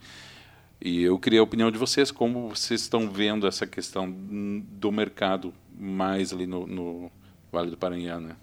E 0.80 1.02
eu 1.02 1.18
queria 1.18 1.40
a 1.40 1.42
opinião 1.42 1.70
de 1.70 1.78
vocês, 1.78 2.10
como 2.10 2.48
vocês 2.48 2.82
estão 2.82 3.10
vendo 3.10 3.46
essa 3.46 3.66
questão 3.66 4.10
do 4.10 4.92
mercado 4.92 5.52
mais 5.76 6.32
ali 6.32 6.46
no, 6.46 6.66
no 6.66 7.10
Vale 7.50 7.70
do 7.70 7.76
Paranhá, 7.76 8.20
né? 8.20 8.36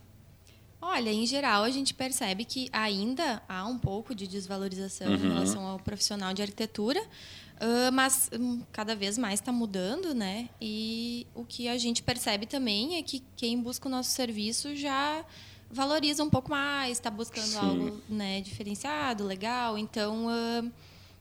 Olha, 0.81 1.11
em 1.11 1.25
geral, 1.25 1.63
a 1.63 1.69
gente 1.69 1.93
percebe 1.93 2.45
que 2.45 2.69
ainda 2.71 3.41
há 3.49 3.65
um 3.65 3.77
pouco 3.77 4.13
de 4.13 4.27
desvalorização 4.27 5.07
uhum. 5.07 5.15
em 5.15 5.19
relação 5.19 5.65
ao 5.65 5.79
profissional 5.79 6.33
de 6.33 6.41
arquitetura, 6.41 7.01
mas 7.93 8.29
um, 8.37 8.61
cada 8.71 8.95
vez 8.95 9.17
mais 9.17 9.39
está 9.39 9.51
mudando, 9.51 10.13
né? 10.13 10.49
E 10.61 11.25
o 11.33 11.43
que 11.43 11.67
a 11.67 11.77
gente 11.77 12.03
percebe 12.03 12.45
também 12.45 12.97
é 12.97 13.01
que 13.01 13.23
quem 13.35 13.59
busca 13.59 13.87
o 13.87 13.91
nosso 13.91 14.11
serviço 14.11 14.75
já 14.75 15.25
valoriza 15.71 16.23
um 16.23 16.29
pouco 16.29 16.51
mais, 16.51 16.97
está 16.97 17.09
buscando 17.09 17.47
sim. 17.47 17.57
algo 17.57 18.01
né, 18.07 18.41
diferenciado, 18.41 19.25
legal. 19.25 19.77
Então, 19.77 20.27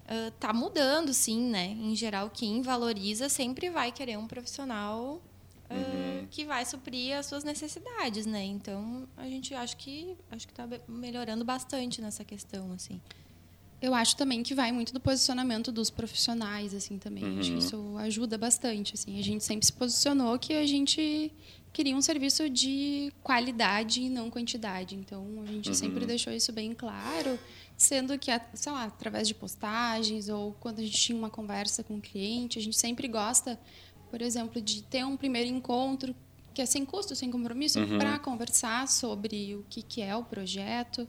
uh, 0.08 0.28
uh, 0.28 0.30
tá 0.38 0.52
mudando, 0.52 1.12
sim, 1.12 1.40
né? 1.40 1.66
Em 1.66 1.94
geral, 1.94 2.30
quem 2.30 2.62
valoriza 2.62 3.28
sempre 3.28 3.70
vai 3.70 3.92
querer 3.92 4.18
um 4.18 4.26
profissional 4.26 5.22
uhum. 5.70 6.26
que 6.30 6.44
vai 6.44 6.64
suprir 6.64 7.16
as 7.16 7.26
suas 7.26 7.44
necessidades, 7.44 8.26
né? 8.26 8.44
Então, 8.44 9.08
a 9.16 9.24
gente 9.24 9.54
acha 9.54 9.76
que 9.76 10.16
acho 10.30 10.46
que 10.46 10.52
está 10.52 10.68
melhorando 10.88 11.44
bastante 11.44 12.00
nessa 12.00 12.24
questão, 12.24 12.72
assim. 12.72 13.00
Eu 13.80 13.94
acho 13.94 14.16
também 14.16 14.42
que 14.42 14.54
vai 14.54 14.72
muito 14.72 14.94
do 14.94 15.00
posicionamento 15.00 15.70
dos 15.70 15.90
profissionais, 15.90 16.72
assim, 16.72 16.98
também. 16.98 17.24
Uhum. 17.24 17.40
Acho 17.40 17.52
que 17.52 17.58
isso 17.58 17.96
ajuda 17.98 18.38
bastante, 18.38 18.94
assim. 18.94 19.18
A 19.18 19.22
gente 19.22 19.44
sempre 19.44 19.66
se 19.66 19.72
posicionou 19.72 20.38
que 20.38 20.54
a 20.54 20.66
gente 20.66 21.30
queria 21.70 21.94
um 21.94 22.00
serviço 22.00 22.48
de 22.48 23.12
qualidade 23.22 24.00
e 24.00 24.08
não 24.08 24.30
quantidade. 24.30 24.94
Então, 24.94 25.42
a 25.42 25.46
gente 25.46 25.68
uhum. 25.68 25.74
sempre 25.74 26.06
deixou 26.06 26.32
isso 26.32 26.50
bem 26.50 26.72
claro, 26.72 27.38
sendo 27.76 28.18
que, 28.18 28.30
sei 28.54 28.72
lá, 28.72 28.84
através 28.84 29.26
de 29.26 29.34
postagens 29.34 30.28
ou 30.28 30.52
quando 30.60 30.78
a 30.78 30.82
gente 30.82 30.98
tinha 30.98 31.18
uma 31.18 31.30
conversa 31.30 31.82
com 31.82 31.96
o 31.96 32.00
cliente, 32.00 32.58
a 32.58 32.62
gente 32.62 32.78
sempre 32.78 33.08
gosta, 33.08 33.58
por 34.10 34.22
exemplo, 34.22 34.60
de 34.60 34.82
ter 34.82 35.04
um 35.04 35.16
primeiro 35.16 35.48
encontro 35.48 36.14
que 36.54 36.62
é 36.62 36.66
sem 36.66 36.84
custo, 36.84 37.16
sem 37.16 37.30
compromisso, 37.30 37.80
uhum. 37.80 37.98
para 37.98 38.18
conversar 38.18 38.86
sobre 38.86 39.56
o 39.56 39.66
que, 39.68 39.82
que 39.82 40.00
é 40.00 40.14
o 40.14 40.22
projeto 40.22 41.06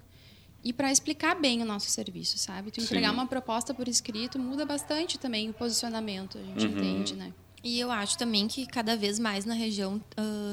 e 0.63 0.73
para 0.73 0.91
explicar 0.91 1.39
bem 1.39 1.61
o 1.61 1.65
nosso 1.65 1.91
serviço, 1.91 2.39
sabe? 2.39 2.71
Tu 2.71 2.81
entregar 2.81 3.09
Sim. 3.09 3.13
uma 3.13 3.27
proposta 3.27 3.71
por 3.71 3.87
escrito 3.87 4.39
muda 4.39 4.65
bastante 4.65 5.19
também 5.19 5.47
o 5.51 5.53
posicionamento, 5.53 6.39
a 6.39 6.41
gente 6.41 6.65
uhum. 6.65 6.71
entende, 6.71 7.15
né? 7.15 7.31
E 7.65 7.79
eu 7.79 7.91
acho 7.91 8.15
também 8.15 8.47
que 8.47 8.67
cada 8.67 8.95
vez 8.95 9.17
mais 9.17 9.43
na 9.43 9.55
região 9.55 9.99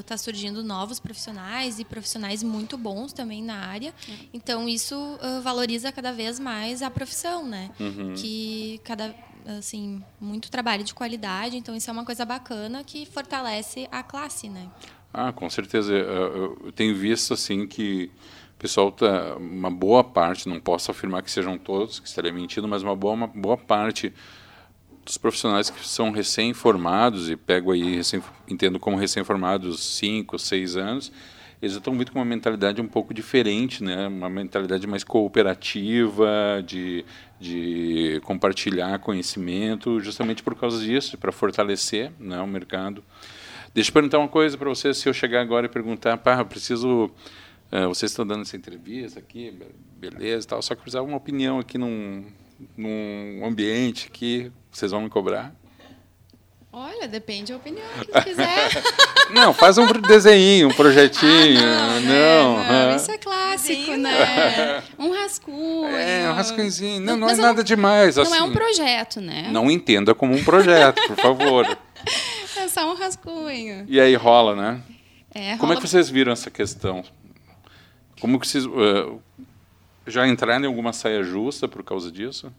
está 0.00 0.14
uh, 0.14 0.18
surgindo 0.18 0.64
novos 0.64 0.98
profissionais 0.98 1.78
e 1.78 1.84
profissionais 1.84 2.42
muito 2.42 2.78
bons 2.78 3.12
também 3.12 3.42
na 3.42 3.66
área. 3.66 3.92
Uhum. 4.08 4.16
Então 4.32 4.66
isso 4.66 4.96
uh, 4.96 5.42
valoriza 5.42 5.92
cada 5.92 6.10
vez 6.10 6.40
mais 6.40 6.80
a 6.80 6.90
profissão, 6.90 7.46
né? 7.46 7.70
Uhum. 7.78 8.14
Que 8.14 8.80
cada 8.82 9.14
assim 9.58 10.02
muito 10.18 10.50
trabalho 10.50 10.82
de 10.82 10.94
qualidade. 10.94 11.58
Então 11.58 11.76
isso 11.76 11.90
é 11.90 11.92
uma 11.92 12.04
coisa 12.04 12.24
bacana 12.24 12.82
que 12.82 13.04
fortalece 13.04 13.86
a 13.92 14.02
classe, 14.02 14.48
né? 14.48 14.70
Ah, 15.12 15.32
com 15.32 15.50
certeza. 15.50 15.92
Eu, 15.92 16.72
tenho 16.74 16.96
visto 16.96 17.34
assim 17.34 17.66
que 17.66 18.10
pessoal 18.62 18.92
tá 18.92 19.34
uma 19.38 19.68
boa 19.68 20.04
parte, 20.04 20.48
não 20.48 20.60
posso 20.60 20.92
afirmar 20.92 21.20
que 21.22 21.30
sejam 21.30 21.58
todos, 21.58 21.98
que 21.98 22.06
estaria 22.06 22.32
mentindo, 22.32 22.68
mas 22.68 22.84
uma 22.84 22.94
boa 22.94 23.12
uma 23.12 23.26
boa 23.26 23.56
parte 23.56 24.14
dos 25.04 25.18
profissionais 25.18 25.68
que 25.68 25.86
são 25.86 26.10
recém-formados 26.10 27.28
e 27.28 27.36
pego 27.36 27.72
aí 27.72 27.96
recém, 27.96 28.22
entendo 28.48 28.78
como 28.78 28.96
recém-formados 28.96 29.96
cinco, 29.96 30.38
seis 30.38 30.76
anos, 30.76 31.12
eles 31.60 31.76
estão 31.76 31.94
muito 31.94 32.12
com 32.12 32.18
uma 32.18 32.24
mentalidade 32.24 32.80
um 32.80 32.88
pouco 32.88 33.14
diferente, 33.14 33.84
né? 33.84 34.08
Uma 34.08 34.28
mentalidade 34.28 34.86
mais 34.86 35.04
cooperativa, 35.04 36.62
de 36.66 37.04
de 37.42 38.20
compartilhar 38.22 39.00
conhecimento, 39.00 39.98
justamente 39.98 40.44
por 40.44 40.54
causa 40.54 40.82
disso, 40.82 41.18
para 41.18 41.32
fortalecer, 41.32 42.12
né, 42.18 42.40
o 42.40 42.46
mercado. 42.46 43.02
Deixa 43.74 43.90
eu 43.90 43.94
perguntar 43.94 44.20
uma 44.20 44.28
coisa 44.28 44.56
para 44.56 44.68
você, 44.68 44.94
se 44.94 45.08
eu 45.08 45.12
chegar 45.12 45.40
agora 45.40 45.66
e 45.66 45.68
perguntar, 45.68 46.16
pá, 46.18 46.44
preciso 46.44 47.10
é, 47.70 47.84
vocês 47.86 48.12
estão 48.12 48.24
dando 48.24 48.42
essa 48.42 48.56
entrevista 48.56 49.18
aqui, 49.18 49.52
beleza 49.98 50.46
tal, 50.46 50.62
só 50.62 50.74
que 50.74 50.82
precisava 50.82 51.06
uma 51.06 51.16
opinião 51.16 51.58
aqui 51.58 51.76
num, 51.76 52.24
num 52.76 53.44
ambiente 53.44 54.10
que 54.10 54.50
vocês 54.70 54.90
vão 54.90 55.02
me 55.02 55.10
cobrar. 55.10 55.54
Olha, 56.74 57.06
depende 57.06 57.52
da 57.52 57.58
opinião 57.58 57.84
que 58.00 58.06
quiser. 58.24 58.82
Não, 59.30 59.52
faz 59.52 59.76
um 59.76 59.86
desenho, 59.86 60.68
um 60.68 60.72
projetinho. 60.72 61.60
Ah, 61.60 62.00
não, 62.00 62.56
não, 62.56 62.58
né? 62.58 62.86
não, 62.88 62.96
isso 62.96 63.10
é 63.10 63.18
clássico, 63.18 63.96
né? 63.96 64.82
Um 64.98 65.12
rascunho. 65.12 65.94
É, 65.94 66.30
um 66.30 66.32
rascunhozinho. 66.32 67.00
Não, 67.00 67.16
não 67.16 67.28
é 67.28 67.36
nada 67.36 67.58
não, 67.58 67.62
demais. 67.62 68.16
Não 68.16 68.22
assim. 68.22 68.38
é 68.38 68.42
um 68.42 68.52
projeto, 68.52 69.20
né? 69.20 69.50
Não 69.52 69.70
entenda 69.70 70.14
como 70.14 70.34
um 70.34 70.42
projeto, 70.42 71.00
por 71.06 71.16
favor. 71.16 71.66
É 72.54 72.68
só 72.68 72.92
um 72.92 72.94
rascunho. 72.94 73.84
E 73.88 74.00
aí 74.00 74.14
rola, 74.14 74.54
né? 74.54 74.80
É, 75.34 75.46
rola... 75.46 75.58
Como 75.58 75.72
é 75.72 75.76
que 75.76 75.82
vocês 75.82 76.08
viram 76.08 76.32
essa 76.32 76.48
questão? 76.50 77.02
Como 78.20 78.38
que 78.38 78.46
vocês 78.46 78.66
uh, 78.66 79.20
já 80.06 80.26
entraram 80.26 80.64
em 80.64 80.68
alguma 80.68 80.92
saia 80.92 81.22
justa 81.22 81.68
por 81.68 81.82
causa 81.82 82.10
disso? 82.10 82.52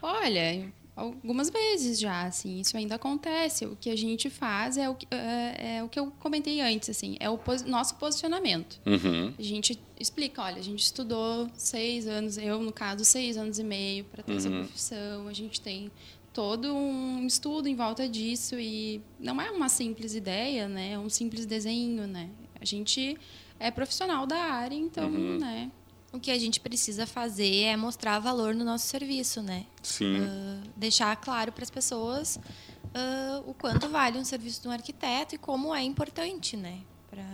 Olha, 0.00 0.72
algumas 0.94 1.48
vezes 1.48 1.98
já, 1.98 2.22
assim, 2.22 2.60
isso 2.60 2.76
ainda 2.76 2.96
acontece. 2.96 3.66
O 3.66 3.76
que 3.76 3.90
a 3.90 3.96
gente 3.96 4.28
faz 4.28 4.76
é 4.76 4.88
o 4.88 4.94
que, 4.94 5.06
é, 5.10 5.76
é 5.76 5.82
o 5.82 5.88
que 5.88 5.98
eu 5.98 6.12
comentei 6.18 6.60
antes, 6.60 6.90
assim, 6.90 7.16
é 7.20 7.30
o 7.30 7.38
pos 7.38 7.62
nosso 7.62 7.94
posicionamento. 7.96 8.80
Uhum. 8.84 9.32
A 9.38 9.42
gente 9.42 9.78
explica, 9.98 10.42
olha, 10.42 10.58
a 10.58 10.62
gente 10.62 10.82
estudou 10.82 11.48
seis 11.54 12.06
anos, 12.06 12.36
eu 12.38 12.60
no 12.60 12.72
caso 12.72 13.04
seis 13.04 13.36
anos 13.36 13.58
e 13.58 13.64
meio 13.64 14.04
para 14.04 14.22
ter 14.22 14.32
uhum. 14.32 14.38
essa 14.38 14.50
profissão. 14.50 15.28
A 15.28 15.32
gente 15.32 15.60
tem 15.60 15.90
todo 16.32 16.72
um 16.72 17.26
estudo 17.26 17.68
em 17.68 17.74
volta 17.74 18.08
disso 18.08 18.56
e 18.58 19.00
não 19.18 19.40
é 19.40 19.50
uma 19.50 19.68
simples 19.68 20.14
ideia, 20.14 20.68
né? 20.68 20.92
É 20.92 20.98
um 20.98 21.08
simples 21.08 21.46
desenho, 21.46 22.06
né? 22.06 22.28
A 22.60 22.64
gente 22.64 23.16
é 23.58 23.70
profissional 23.70 24.26
da 24.26 24.36
área, 24.36 24.76
então, 24.76 25.08
uhum. 25.08 25.38
né? 25.38 25.70
O 26.12 26.18
que 26.18 26.30
a 26.30 26.38
gente 26.38 26.58
precisa 26.58 27.06
fazer 27.06 27.64
é 27.64 27.76
mostrar 27.76 28.18
valor 28.18 28.54
no 28.54 28.64
nosso 28.64 28.86
serviço, 28.86 29.42
né? 29.42 29.66
Sim. 29.82 30.20
Uh, 30.20 30.70
deixar 30.74 31.14
claro 31.16 31.52
para 31.52 31.62
as 31.62 31.70
pessoas 31.70 32.36
uh, 32.36 33.44
o 33.46 33.52
quanto 33.52 33.88
vale 33.88 34.18
um 34.18 34.24
serviço 34.24 34.62
de 34.62 34.68
um 34.68 34.70
arquiteto 34.70 35.34
e 35.34 35.38
como 35.38 35.74
é 35.74 35.82
importante, 35.82 36.56
né? 36.56 36.78
Para 37.10 37.24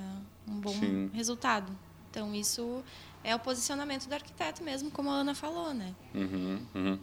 um 0.48 0.60
bom 0.60 0.72
Sim. 0.72 1.10
resultado. 1.12 1.76
Então, 2.10 2.34
isso 2.34 2.82
é 3.22 3.34
o 3.34 3.38
posicionamento 3.38 4.08
do 4.08 4.12
arquiteto 4.12 4.62
mesmo, 4.62 4.90
como 4.90 5.10
a 5.10 5.14
Ana 5.14 5.34
falou, 5.34 5.72
né? 5.72 5.94
Uhum, 6.14 6.60
uhum. 6.74 6.98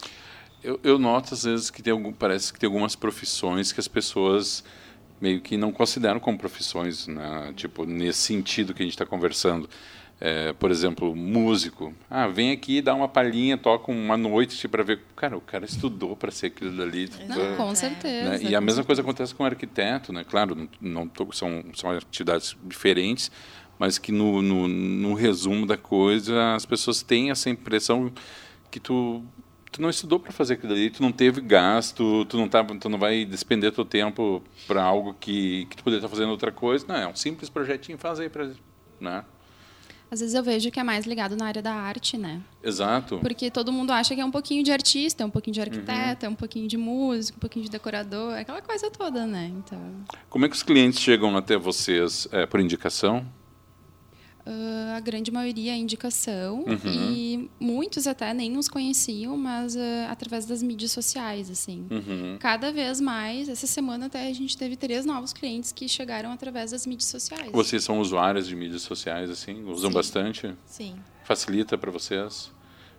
Eu, 0.63 0.80
eu 0.84 1.00
noto, 1.00 1.34
às 1.34 1.44
vezes, 1.44 1.70
que 1.70 1.82
tem 1.82 1.92
algum, 1.92 2.13
parece 2.13 2.54
que 2.54 2.60
tem 2.60 2.68
algumas 2.68 2.96
profissões 2.96 3.72
que 3.72 3.80
as 3.80 3.88
pessoas 3.88 4.63
meio 5.20 5.40
que 5.40 5.56
não 5.56 5.72
consideram 5.72 6.20
como 6.20 6.38
profissões, 6.38 7.08
né? 7.08 7.54
tipo 7.56 7.86
nesse 7.86 8.20
sentido 8.20 8.74
que 8.74 8.82
a 8.82 8.86
gente 8.86 8.94
está 8.94 9.06
conversando. 9.06 9.70
É, 10.24 10.54
por 10.54 10.70
exemplo, 10.70 11.16
músico. 11.16 11.92
Ah, 12.08 12.28
vem 12.28 12.51
aqui, 12.51 12.80
dá 12.80 12.94
uma 12.94 13.08
palhinha, 13.08 13.58
toca 13.58 13.92
uma 13.92 14.16
noite 14.16 14.68
para 14.68 14.84
ver. 14.84 15.00
Cara, 15.16 15.36
o 15.36 15.42
cara 15.42 15.66
estudou 15.66 16.16
para 16.16 16.30
ser 16.30 16.48
aquilo 16.48 16.78
dali. 16.78 17.10
Não, 17.28 17.56
com 17.58 17.74
certeza. 17.74 18.30
Né? 18.30 18.40
E 18.44 18.56
a 18.56 18.62
mesma 18.62 18.84
coisa 18.84 19.01
acontece 19.01 19.34
com 19.34 19.42
o 19.42 19.46
arquiteto, 19.48 20.13
né? 20.13 20.24
Claro, 20.24 20.70
não, 20.80 21.08
tô, 21.08 21.32
são, 21.32 21.63
são 21.74 21.90
atividades 21.90 22.56
diferentes, 22.63 23.32
mas 23.80 23.98
que 23.98 24.12
no, 24.12 24.44
no, 24.44 24.68
no 24.68 25.16
resumo 25.16 25.66
da 25.66 25.75
coisa 25.75 26.54
as 26.54 26.68
pessoas 26.68 27.01
têm 27.01 27.32
essa 27.32 27.50
impressão 27.50 28.13
que 28.70 28.80
tu 28.80 29.24
tu 29.72 29.82
não 29.82 29.90
estudou 29.90 30.20
para 30.20 30.34
fazer 30.34 30.56
aquilo 30.56 30.74
ali, 30.74 30.90
tu 30.90 31.01
não 31.01 31.13
teve 31.13 31.40
gasto, 31.40 32.25
tu 32.25 32.38
não 32.38 32.48
tá, 32.48 32.62
tu 32.63 32.90
não 32.90 33.00
vai 33.00 33.24
despender 33.24 33.72
teu 33.72 33.86
tempo 33.86 34.44
para 34.68 34.84
algo 34.84 35.16
que, 35.18 35.66
que 35.68 35.78
tu 35.78 35.84
poderia 35.84 36.00
estar 36.00 36.10
fazendo 36.10 36.30
outra 36.30 36.51
coisa. 36.51 36.86
Não, 36.88 36.96
é 36.96 37.08
um 37.08 37.16
simples 37.16 37.50
projetinho, 37.50 37.98
faz 37.98 38.20
aí 38.20 38.28
para, 38.28 38.51
né? 39.00 39.24
Às 40.12 40.20
vezes 40.20 40.36
eu 40.36 40.44
vejo 40.44 40.70
que 40.70 40.77
é 40.77 40.84
mais 40.84 41.06
ligado 41.06 41.38
na 41.38 41.46
área 41.46 41.62
da 41.62 41.74
arte, 41.74 42.18
né? 42.18 42.41
Exato. 42.62 43.20
Porque 43.20 43.50
todo 43.50 43.72
mundo 43.72 43.91
acha 43.91 44.13
que 44.13 44.20
é 44.20 44.25
um 44.25 44.30
pouquinho 44.30 44.62
de 44.62 44.70
artista, 44.70 45.25
um 45.25 45.30
pouquinho 45.30 45.53
de 45.53 45.62
arquiteto, 45.62 46.25
uhum. 46.25 46.34
um 46.34 46.36
pouquinho 46.36 46.68
de 46.68 46.75
músico, 46.75 47.38
um 47.38 47.39
pouquinho 47.39 47.63
de 47.63 47.72
decorador, 47.72 48.34
aquela 48.34 48.62
coisa 48.62 48.91
toda, 48.91 49.25
né? 49.25 49.50
Então. 49.58 49.80
Como 50.30 50.46
é 50.46 50.50
que 50.50 50.56
os 50.56 50.63
clientes 50.63 51.00
chegam 51.00 51.38
até 51.38 51.58
vocês? 51.58 52.27
É, 52.30 52.46
por 52.46 52.60
indicação? 52.60 53.25
Uh, 54.46 54.96
a 54.96 55.00
grande 55.00 55.32
maioria 55.32 55.72
é 55.74 55.76
indicação 55.76 56.66
Uhum. 56.68 56.78
e 57.14 57.50
muitos 57.60 58.08
até 58.08 58.34
nem 58.34 58.50
nos 58.50 58.68
conheciam, 58.68 59.38
mas 59.38 59.76
uh, 59.76 59.80
através 60.10 60.46
das 60.46 60.64
mídias 60.64 60.92
sociais, 60.92 61.50
assim. 61.50 61.86
Uhum. 61.92 62.38
Cada 62.40 62.72
vez 62.72 63.00
mais, 63.00 63.48
essa 63.50 63.68
semana 63.68 64.08
até 64.08 64.28
a 64.28 64.34
gente 64.34 64.58
teve 64.58 64.76
três 64.76 65.06
novos 65.06 65.32
clientes 65.32 65.72
que 65.72 65.88
chegaram 65.88 66.32
através 66.32 66.72
das 66.72 66.88
mídias 66.88 67.10
sociais. 67.10 67.52
Vocês 67.52 67.84
são 67.84 68.00
usuários 68.00 68.48
de 68.48 68.56
mídias 68.56 68.82
sociais, 68.82 69.30
assim? 69.30 69.64
Usam 69.66 69.92
Sim. 69.92 69.96
bastante? 69.96 70.56
Sim. 70.66 70.96
Facilita 71.24 71.78
para 71.78 71.92
vocês? 71.92 72.52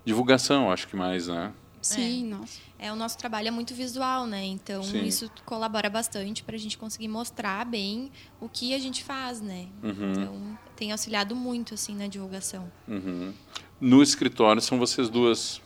Divulgação, 0.04 0.70
acho 0.70 0.86
que 0.88 0.96
mais, 0.96 1.28
né? 1.28 1.52
Sim, 1.82 2.24
nossa. 2.28 2.60
É, 2.78 2.92
o 2.92 2.96
nosso 2.96 3.18
trabalho 3.18 3.48
é 3.48 3.50
muito 3.50 3.74
visual, 3.74 4.26
né? 4.26 4.44
Então, 4.44 4.82
Sim. 4.82 5.04
isso 5.04 5.30
colabora 5.44 5.90
bastante 5.90 6.42
para 6.44 6.54
a 6.54 6.58
gente 6.58 6.78
conseguir 6.78 7.08
mostrar 7.08 7.64
bem 7.66 8.10
o 8.40 8.48
que 8.48 8.72
a 8.74 8.78
gente 8.78 9.02
faz, 9.02 9.40
né? 9.40 9.66
Uhum. 9.82 10.12
Então, 10.12 10.58
tem 10.76 10.92
auxiliado 10.92 11.34
muito, 11.36 11.74
assim, 11.74 11.94
na 11.94 12.06
divulgação. 12.06 12.70
Uhum. 12.88 13.32
No 13.80 14.02
escritório 14.02 14.62
são 14.62 14.78
vocês 14.78 15.08
duas, 15.08 15.60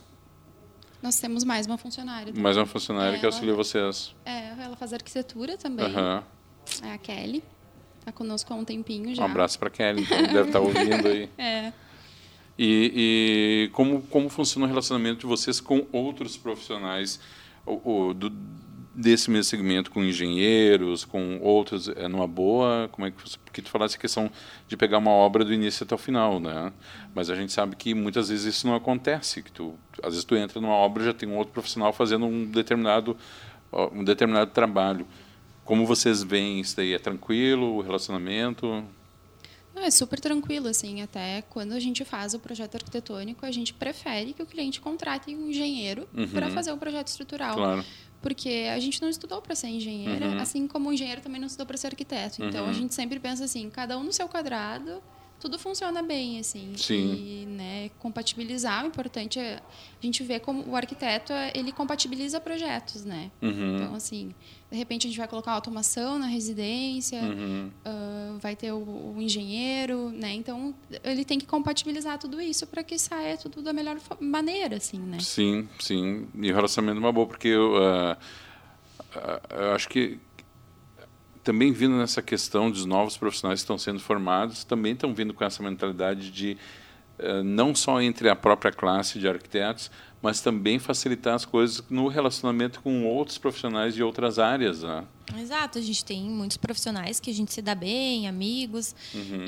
Nós 1.01 1.19
temos 1.19 1.43
mais 1.43 1.67
uma 1.67 1.77
funcionária. 1.77 2.27
também. 2.27 2.41
mais 2.41 2.57
uma 2.57 2.65
funcionária 2.65 3.19
que 3.19 3.25
Ela- 3.25 3.33
auxilia 3.33 3.53
vocês. 3.53 4.15
É, 4.25 4.49
ela 4.63 4.75
faz 4.75 4.91
arquitetura 4.93 5.55
também. 5.57 5.85
Aham. 5.85 6.23
É 6.83 6.91
a 6.93 6.97
Kelly. 6.97 7.43
Tá 8.03 8.11
conosco 8.11 8.51
há 8.53 8.55
um 8.57 8.63
tempinho 8.65 9.09
Um 9.09 9.15
já. 9.15 9.23
abraço 9.25 9.59
para 9.59 9.69
Kelly, 9.69 10.01
então 10.03 10.17
deve 10.23 10.47
estar 10.49 10.59
ouvindo 10.61 11.07
aí. 11.07 11.29
É. 11.37 11.71
E, 12.57 13.67
e 13.67 13.69
como, 13.73 14.01
como 14.03 14.29
funciona 14.29 14.65
o 14.65 14.69
relacionamento 14.69 15.19
de 15.19 15.25
vocês 15.27 15.59
com 15.59 15.85
outros 15.91 16.35
profissionais 16.35 17.19
o, 17.65 18.07
o, 18.07 18.13
do, 18.13 18.31
desse 18.95 19.29
mesmo 19.29 19.43
segmento, 19.43 19.91
com 19.91 20.03
engenheiros, 20.03 21.05
com 21.05 21.39
outros, 21.39 21.87
é 21.89 22.07
numa 22.07 22.27
boa? 22.27 22.89
Como 22.91 23.05
é 23.05 23.11
que 23.11 23.17
porque 23.45 23.61
tu 23.61 23.69
falasse 23.69 23.95
a 23.95 23.99
questão 23.99 24.31
de 24.67 24.75
pegar 24.75 24.97
uma 24.97 25.11
obra 25.11 25.45
do 25.45 25.53
início 25.53 25.83
até 25.83 25.93
o 25.93 25.97
final, 25.97 26.39
né? 26.39 26.73
Mas 27.13 27.29
a 27.29 27.35
gente 27.35 27.53
sabe 27.53 27.75
que 27.75 27.93
muitas 27.93 28.29
vezes 28.29 28.55
isso 28.55 28.65
não 28.67 28.75
acontece, 28.75 29.43
que 29.43 29.51
tu, 29.51 29.75
às 30.01 30.09
vezes 30.09 30.23
tu 30.23 30.35
entra 30.35 30.59
numa 30.59 30.73
obra 30.73 31.03
já 31.03 31.13
tem 31.13 31.29
um 31.29 31.37
outro 31.37 31.53
profissional 31.53 31.93
fazendo 31.93 32.25
um 32.25 32.45
determinado 32.45 33.15
um 33.91 34.03
determinado 34.03 34.51
trabalho. 34.51 35.05
Como 35.65 35.85
vocês 35.85 36.23
veem 36.23 36.61
isso 36.61 36.77
daí? 36.77 36.93
É 36.93 36.99
tranquilo 36.99 37.75
o 37.75 37.81
relacionamento? 37.81 38.83
Não, 39.77 39.83
é 39.85 39.91
super 39.91 40.19
tranquilo, 40.19 40.67
assim. 40.67 41.01
Até 41.03 41.43
quando 41.43 41.73
a 41.73 41.79
gente 41.79 42.03
faz 42.03 42.33
o 42.33 42.39
projeto 42.39 42.75
arquitetônico, 42.75 43.45
a 43.45 43.51
gente 43.51 43.73
prefere 43.75 44.33
que 44.33 44.41
o 44.41 44.45
cliente 44.45 44.81
contrate 44.81 45.33
um 45.35 45.49
engenheiro 45.49 46.07
Uhum. 46.15 46.27
para 46.29 46.49
fazer 46.49 46.71
o 46.71 46.77
projeto 46.77 47.07
estrutural. 47.09 47.55
Claro. 47.55 47.85
Porque 48.19 48.67
a 48.73 48.79
gente 48.79 48.99
não 49.01 49.07
estudou 49.09 49.39
para 49.39 49.53
ser 49.53 49.67
engenheira, 49.67 50.25
Uhum. 50.29 50.39
assim 50.39 50.67
como 50.67 50.89
o 50.89 50.93
engenheiro 50.93 51.21
também 51.21 51.39
não 51.39 51.45
estudou 51.45 51.67
para 51.67 51.77
ser 51.77 51.87
arquiteto. 51.87 52.43
Então 52.43 52.63
Uhum. 52.63 52.69
a 52.71 52.73
gente 52.73 52.95
sempre 52.95 53.19
pensa 53.19 53.43
assim, 53.45 53.69
cada 53.69 53.95
um 53.99 54.03
no 54.03 54.11
seu 54.11 54.27
quadrado, 54.27 55.01
tudo 55.39 55.59
funciona 55.59 56.01
bem, 56.01 56.39
assim. 56.39 56.73
Sim. 56.75 57.13
E, 57.13 57.45
né, 57.45 57.89
compatibilizar, 57.99 58.83
o 58.83 58.87
importante 58.87 59.39
é 59.39 59.55
a 60.01 60.05
gente 60.05 60.23
ver 60.23 60.39
como 60.39 60.63
o 60.67 60.75
arquiteto, 60.75 61.31
ele 61.53 61.71
compatibiliza 61.71 62.39
projetos, 62.39 63.05
né? 63.05 63.31
Uhum. 63.41 63.75
Então, 63.75 63.95
assim, 63.95 64.33
de 64.71 64.77
repente 64.77 65.05
a 65.05 65.09
gente 65.09 65.17
vai 65.17 65.27
colocar 65.27 65.51
automação 65.51 66.17
na 66.19 66.25
residência, 66.27 67.21
Uhum. 67.21 67.69
ah, 67.85 68.37
vai 68.39 68.55
ter 68.55 68.71
o, 68.71 68.77
o 69.15 69.15
engenheiro, 69.21 70.09
né? 70.09 70.33
Então, 70.33 70.73
ele 71.03 71.23
tem 71.23 71.37
que 71.39 71.45
compatibilizar 71.45 72.17
tudo 72.17 72.41
isso 72.41 72.65
para 72.67 72.83
que 72.83 72.97
saia 72.97 73.37
tudo 73.37 73.61
da 73.61 73.73
melhor 73.73 73.97
maneira, 74.19 74.77
assim, 74.77 74.99
né? 74.99 75.19
Sim, 75.19 75.67
sim. 75.79 76.27
E 76.35 76.51
o 76.51 76.55
relacionamento 76.55 76.97
é 76.97 77.05
uma 77.05 77.11
boa, 77.11 77.27
porque 77.27 77.47
eu, 77.47 77.77
ah, 77.77 78.17
ah, 79.15 79.41
eu 79.51 79.71
acho 79.73 79.87
que 79.89 80.19
também 81.47 81.71
vindo 81.71 81.95
nessa 81.95 82.21
questão 82.21 82.69
dos 82.69 82.83
novos 82.83 83.15
profissionais 83.15 83.61
que 83.61 83.63
estão 83.63 83.77
sendo 83.77 84.01
formados, 84.01 84.65
também 84.65 84.91
estão 84.91 85.13
vindo 85.13 85.33
com 85.33 85.45
essa 85.45 85.63
mentalidade 85.63 86.29
de 86.29 86.57
ah, 87.17 87.41
não 87.41 87.73
só 87.73 88.01
entre 88.01 88.27
a 88.27 88.35
própria 88.35 88.69
classe 88.69 89.17
de 89.17 89.29
arquitetos, 89.29 89.89
mas 90.21 90.41
também 90.41 90.77
facilitar 90.77 91.35
as 91.35 91.45
coisas 91.45 91.81
no 91.89 92.09
relacionamento 92.09 92.81
com 92.81 93.05
outros 93.05 93.37
profissionais 93.37 93.95
de 93.95 94.03
outras 94.03 94.39
áreas. 94.39 94.83
Né? 94.83 95.05
Exato, 95.39 95.77
a 95.77 95.81
gente 95.81 96.03
tem 96.03 96.21
muitos 96.23 96.57
profissionais 96.57 97.17
que 97.17 97.31
a 97.31 97.33
gente 97.33 97.53
se 97.53 97.61
dá 97.61 97.73
bem, 97.73 98.27
amigos, 98.27 98.93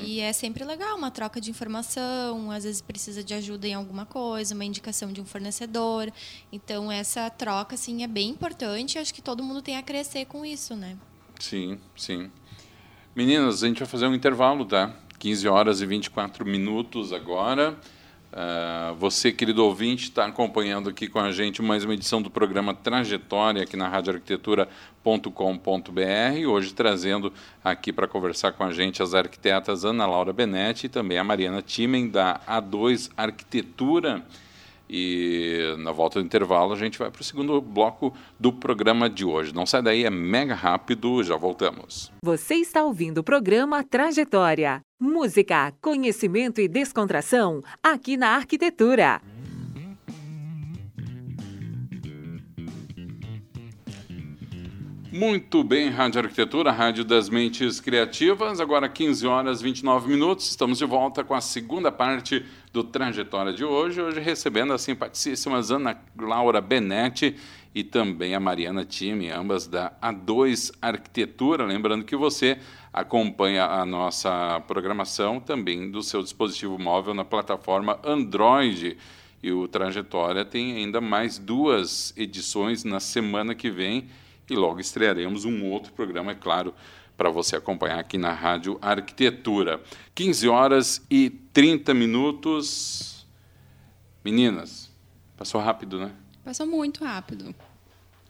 e 0.02 0.22
é 0.22 0.32
sempre 0.32 0.64
legal 0.64 0.98
uma 0.98 1.12
troca 1.12 1.42
de 1.42 1.50
informação, 1.52 2.50
às 2.50 2.64
vezes 2.64 2.80
precisa 2.80 3.22
de 3.22 3.34
ajuda 3.34 3.68
em 3.68 3.74
alguma 3.74 4.06
coisa, 4.06 4.56
uma 4.56 4.64
indicação 4.64 5.12
de 5.12 5.20
um 5.20 5.26
fornecedor. 5.26 6.10
Então 6.50 6.90
essa 6.90 7.30
troca 7.30 7.76
assim 7.76 8.04
é 8.04 8.08
bem 8.08 8.30
importante, 8.30 8.98
acho 8.98 9.14
que 9.14 9.22
todo 9.22 9.44
mundo 9.44 9.62
tem 9.62 9.76
a 9.76 9.84
crescer 9.84 10.24
com 10.24 10.46
isso, 10.46 10.78
né? 10.78 10.98
Sim, 11.40 11.80
sim. 11.96 12.30
Meninas, 13.16 13.64
a 13.64 13.68
gente 13.68 13.80
vai 13.80 13.88
fazer 13.88 14.08
um 14.08 14.14
intervalo, 14.14 14.66
tá? 14.66 14.94
15 15.18 15.48
horas 15.48 15.82
e 15.82 15.86
24 15.86 16.46
minutos 16.46 17.14
agora. 17.14 17.78
Ah, 18.32 18.94
você, 19.00 19.32
querido 19.32 19.64
ouvinte, 19.64 20.04
está 20.04 20.26
acompanhando 20.26 20.90
aqui 20.90 21.08
com 21.08 21.18
a 21.18 21.32
gente 21.32 21.62
mais 21.62 21.86
uma 21.86 21.94
edição 21.94 22.22
do 22.22 22.30
programa 22.30 22.76
Trajetória 22.76 23.64
aqui 23.64 23.78
na 23.78 23.88
radioarquitetura.com.br. 23.88 26.48
Hoje 26.48 26.74
trazendo 26.74 27.34
aqui 27.64 27.94
para 27.94 28.08
conversar 28.08 28.52
com 28.52 28.66
a 28.66 28.72
gente 28.72 29.02
as 29.02 29.14
arquitetas 29.14 29.86
Ana 29.86 30.06
Laura 30.06 30.34
Benetti 30.34 30.88
e 30.88 30.90
também 30.90 31.18
a 31.18 31.24
Mariana 31.24 31.62
Timen, 31.62 32.10
da 32.10 32.40
A2 32.46 33.10
Arquitetura. 33.18 34.24
E 34.90 35.76
na 35.80 35.92
volta 35.92 36.20
do 36.20 36.26
intervalo 36.26 36.74
a 36.74 36.78
gente 36.78 36.98
vai 36.98 37.12
para 37.12 37.22
o 37.22 37.24
segundo 37.24 37.62
bloco 37.62 38.14
do 38.40 38.52
programa 38.52 39.10
de 39.10 39.24
hoje. 39.24 39.54
Não 39.54 39.66
sai 39.66 39.82
daí, 39.82 40.04
é 40.04 40.10
mega 40.10 40.56
rápido, 40.56 41.24
já 41.24 41.36
voltamos. 41.36 42.12
Você 42.24 42.56
está 42.56 42.84
ouvindo 42.84 43.20
o 43.20 43.24
programa 43.24 43.84
Trajetória. 43.84 44.82
Música, 45.00 45.74
conhecimento 45.82 46.60
e 46.60 46.68
descontração 46.68 47.64
aqui 47.82 48.18
na 48.18 48.36
Arquitetura. 48.36 49.22
Muito 55.12 55.64
bem, 55.64 55.90
Rádio 55.90 56.22
Arquitetura, 56.22 56.72
Rádio 56.72 57.04
das 57.04 57.30
Mentes 57.30 57.82
Criativas. 57.82 58.60
Agora 58.60 58.88
15 58.88 59.26
horas 59.26 59.60
e 59.60 59.64
29 59.64 60.08
minutos. 60.08 60.48
Estamos 60.48 60.78
de 60.78 60.86
volta 60.86 61.24
com 61.24 61.34
a 61.34 61.42
segunda 61.42 61.92
parte 61.92 62.46
do 62.72 62.84
Trajetória 62.84 63.52
de 63.52 63.66
hoje. 63.66 64.00
Hoje 64.00 64.20
recebendo 64.20 64.72
a 64.72 64.78
simpaticíssima 64.78 65.62
Ana 65.72 66.00
Laura 66.16 66.62
Benetti 66.62 67.36
e 67.74 67.84
também 67.84 68.36
a 68.36 68.40
Mariana 68.40 68.86
Time, 68.86 69.32
ambas 69.32 69.66
da 69.66 69.92
A2 70.00 70.72
Arquitetura. 70.80 71.66
Lembrando 71.66 72.06
que 72.06 72.16
você 72.16 72.60
acompanha 72.94 73.66
a 73.66 73.84
nossa 73.88 74.62
programação 74.68 75.40
também 75.40 75.90
do 75.90 76.04
seu 76.04 76.22
dispositivo 76.22 76.78
móvel 76.78 77.16
na 77.16 77.26
plataforma 77.26 78.00
Android. 78.04 78.96
E 79.42 79.52
o 79.52 79.68
Trajetória 79.68 80.46
tem 80.46 80.76
ainda 80.76 81.02
mais 81.02 81.40
duas 81.40 82.14
edições 82.16 82.84
na 82.84 83.00
semana 83.00 83.56
que 83.56 83.72
vem 83.72 84.08
e 84.50 84.56
logo 84.56 84.80
estrearemos 84.80 85.46
um 85.46 85.66
outro 85.66 85.92
programa, 85.94 86.32
é 86.32 86.36
claro, 86.36 86.74
para 87.18 87.30
você 87.30 87.56
acompanhar 87.56 88.00
aqui 88.00 88.18
na 88.18 88.32
Rádio 88.32 88.78
Arquitetura. 88.82 89.82
15 90.16 90.48
horas 90.48 91.06
e 91.10 91.30
30 91.30 91.94
minutos. 91.94 93.26
Meninas, 94.24 94.92
passou 95.38 95.60
rápido, 95.62 96.00
né? 96.00 96.12
Passou 96.44 96.66
muito 96.66 97.04
rápido. 97.04 97.54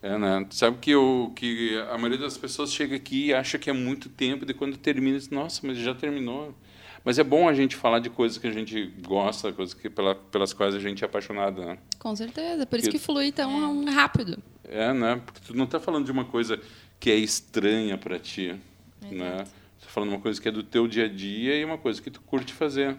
É, 0.01 0.17
né? 0.17 0.45
Sabe 0.51 0.77
que, 0.79 0.91
eu, 0.91 1.31
que 1.35 1.77
a 1.91 1.97
maioria 1.97 2.17
das 2.19 2.37
pessoas 2.37 2.71
chega 2.71 2.95
aqui 2.95 3.27
e 3.27 3.33
acha 3.33 3.57
que 3.59 3.69
é 3.69 3.73
muito 3.73 4.07
tempo, 4.09 4.49
e 4.49 4.53
quando 4.53 4.77
termina, 4.77 5.17
diz, 5.17 5.29
nossa, 5.29 5.65
mas 5.65 5.77
já 5.77 5.93
terminou. 5.93 6.55
Mas 7.03 7.17
é 7.17 7.23
bom 7.23 7.47
a 7.49 7.53
gente 7.53 7.75
falar 7.75 7.99
de 7.99 8.09
coisas 8.09 8.37
que 8.37 8.47
a 8.47 8.51
gente 8.51 8.85
gosta, 9.07 9.51
coisas 9.51 9.73
que, 9.73 9.89
pela, 9.89 10.15
pelas 10.15 10.53
quais 10.53 10.75
a 10.75 10.79
gente 10.79 11.03
é 11.03 11.05
apaixonado, 11.07 11.63
né? 11.65 11.77
Com 11.97 12.15
certeza. 12.15 12.65
Por 12.65 12.77
isso 12.79 12.89
Que- 12.89 12.97
que 12.97 13.03
flui 13.03 13.31
tão 13.31 13.85
rápido. 13.85 14.37
É, 14.69 14.93
né? 14.93 15.21
Porque 15.25 15.41
tu 15.45 15.55
não 15.55 15.65
está 15.65 15.79
falando 15.79 16.05
de 16.05 16.11
uma 16.11 16.25
coisa 16.25 16.61
que 16.99 17.09
é 17.09 17.15
estranha 17.15 17.97
para 17.97 18.19
ti, 18.19 18.55
né? 19.01 19.37
Você 19.77 19.85
está 19.85 19.89
falando 19.89 20.09
de 20.09 20.15
uma 20.15 20.21
coisa 20.21 20.39
que 20.39 20.47
é 20.47 20.51
do 20.51 20.61
teu 20.61 20.87
dia 20.87 21.05
a 21.05 21.07
dia 21.07 21.55
e 21.55 21.65
uma 21.65 21.77
coisa 21.77 22.01
que 22.01 22.11
tu 22.11 22.21
curte 22.21 22.53
fazer. 22.53 22.95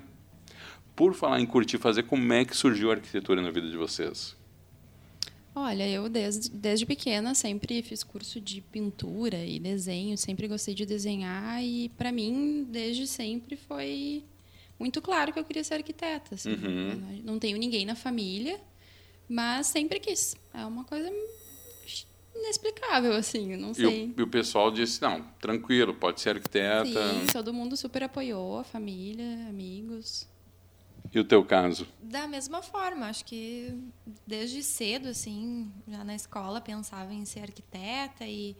Por 0.96 1.14
falar 1.14 1.40
em 1.40 1.46
curtir 1.46 1.78
fazer, 1.78 2.02
como 2.02 2.32
é 2.32 2.44
que 2.44 2.56
surgiu 2.56 2.90
a 2.90 2.94
arquitetura 2.94 3.40
na 3.40 3.50
vida 3.50 3.68
de 3.70 3.76
vocês? 3.76 4.36
Olha, 5.54 5.88
eu 5.88 6.08
desde, 6.08 6.50
desde 6.50 6.86
pequena 6.86 7.34
sempre 7.34 7.82
fiz 7.82 8.02
curso 8.02 8.40
de 8.40 8.60
pintura 8.60 9.44
e 9.44 9.58
desenho, 9.58 10.16
sempre 10.16 10.46
gostei 10.46 10.74
de 10.74 10.86
desenhar 10.86 11.62
e 11.62 11.88
para 11.90 12.12
mim 12.12 12.66
desde 12.70 13.06
sempre 13.06 13.56
foi 13.56 14.24
muito 14.78 15.02
claro 15.02 15.32
que 15.32 15.38
eu 15.38 15.44
queria 15.44 15.64
ser 15.64 15.74
arquiteta. 15.74 16.34
assim. 16.34 16.52
Uhum. 16.52 17.22
Não 17.24 17.38
tenho 17.38 17.58
ninguém 17.58 17.84
na 17.84 17.94
família, 17.94 18.60
mas 19.28 19.66
sempre 19.66 20.00
quis. 20.00 20.36
É 20.54 20.64
uma 20.64 20.84
coisa 20.84 21.10
inexplicável 22.34 23.12
assim, 23.14 23.56
não 23.56 23.72
E 23.72 23.74
sei. 23.76 24.14
o, 24.16 24.20
e 24.20 24.22
o 24.22 24.26
pessoal 24.28 24.70
disse, 24.70 25.00
não, 25.02 25.22
tranquilo, 25.40 25.94
pode 25.94 26.20
ser 26.20 26.30
arquiteta. 26.36 26.84
Sim, 26.84 27.26
todo 27.32 27.52
mundo 27.52 27.76
super 27.76 28.02
apoiou, 28.04 28.58
a 28.58 28.64
família, 28.64 29.46
amigos. 29.48 30.28
E 31.12 31.18
o 31.18 31.24
teu 31.24 31.44
caso? 31.44 31.88
Da 32.00 32.28
mesma 32.28 32.62
forma, 32.62 33.06
acho 33.06 33.24
que 33.24 33.74
desde 34.26 34.62
cedo, 34.62 35.08
assim, 35.08 35.70
já 35.88 36.04
na 36.04 36.14
escola 36.14 36.60
pensava 36.60 37.12
em 37.12 37.24
ser 37.24 37.40
arquiteta 37.40 38.24
e 38.24 38.56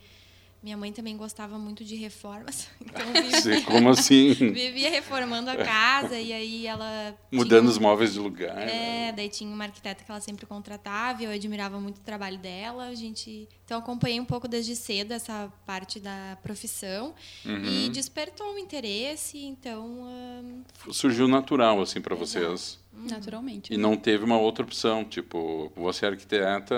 minha 0.62 0.77
mãe 0.77 0.92
também 0.92 1.16
gostava 1.16 1.59
muito 1.59 1.85
de 1.85 1.96
reformas. 1.96 2.68
Então 2.90 3.07
vivia, 3.23 3.62
Como 3.62 3.88
assim? 3.88 4.35
vivia 4.35 4.90
reformando 4.90 5.49
a 5.49 5.57
casa 5.57 6.18
e 6.18 6.33
aí 6.33 6.66
ela. 6.66 7.16
Mudando 7.31 7.61
tinha, 7.61 7.70
os 7.70 7.79
móveis 7.79 8.14
de 8.14 8.18
lugar. 8.18 8.59
É, 8.59 8.66
né? 8.66 9.12
daí 9.12 9.29
tinha 9.29 9.49
uma 9.49 9.64
arquiteta 9.64 10.03
que 10.03 10.11
ela 10.11 10.20
sempre 10.20 10.44
contratava, 10.44 11.23
eu 11.23 11.31
admirava 11.31 11.79
muito 11.79 11.99
o 11.99 12.01
trabalho 12.01 12.37
dela. 12.38 12.87
A 12.87 12.94
gente. 12.94 13.49
Então 13.64 13.79
acompanhei 13.79 14.18
um 14.18 14.25
pouco 14.25 14.49
desde 14.49 14.75
cedo 14.75 15.12
essa 15.12 15.53
parte 15.64 16.01
da 16.01 16.37
profissão 16.42 17.14
uhum. 17.44 17.64
e 17.64 17.88
despertou 17.90 18.55
um 18.55 18.59
interesse, 18.59 19.38
então. 19.38 19.87
Um... 19.87 20.64
Surgiu 20.90 21.29
natural, 21.29 21.81
assim, 21.81 22.01
para 22.01 22.16
vocês. 22.16 22.81
Naturalmente. 22.92 23.73
E 23.73 23.77
não 23.77 23.96
teve 23.96 24.25
uma 24.25 24.38
outra 24.38 24.64
opção, 24.64 25.05
tipo, 25.05 25.70
você 25.77 26.07
é 26.07 26.09
arquiteta 26.09 26.77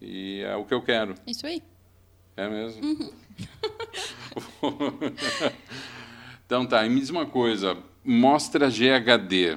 e 0.00 0.42
é 0.42 0.54
o 0.54 0.64
que 0.64 0.74
eu 0.74 0.82
quero. 0.82 1.14
Isso 1.26 1.46
aí. 1.46 1.62
É 2.40 2.48
mesmo? 2.48 2.82
Uhum. 2.82 3.12
então 6.46 6.64
tá, 6.64 6.86
e 6.86 6.88
me 6.88 6.98
diz 6.98 7.10
uma 7.10 7.26
coisa, 7.26 7.76
mostra 8.02 8.70
GHD. 8.70 9.56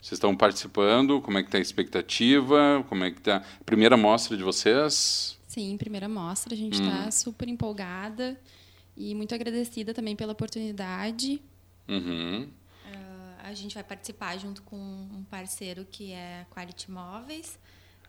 Vocês 0.00 0.12
estão 0.12 0.34
participando? 0.34 1.20
Como 1.20 1.36
é 1.36 1.42
que 1.42 1.48
está 1.48 1.58
a 1.58 1.60
expectativa? 1.60 2.82
Como 2.88 3.04
é 3.04 3.10
que 3.10 3.18
está 3.18 3.36
a 3.36 3.64
primeira 3.66 3.94
mostra 3.94 4.38
de 4.38 4.42
vocês? 4.42 5.38
Sim, 5.46 5.76
primeira 5.76 6.08
mostra. 6.08 6.54
A 6.54 6.56
gente 6.56 6.80
está 6.80 7.08
hum. 7.08 7.10
super 7.10 7.46
empolgada 7.46 8.40
e 8.96 9.14
muito 9.14 9.34
agradecida 9.34 9.92
também 9.92 10.16
pela 10.16 10.32
oportunidade. 10.32 11.42
Uhum. 11.86 12.48
Uh, 12.86 13.34
a 13.42 13.52
gente 13.52 13.74
vai 13.74 13.84
participar 13.84 14.38
junto 14.38 14.62
com 14.62 14.76
um 14.78 15.24
parceiro 15.30 15.86
que 15.90 16.12
é 16.12 16.46
Quality 16.50 16.90
Móveis. 16.90 17.58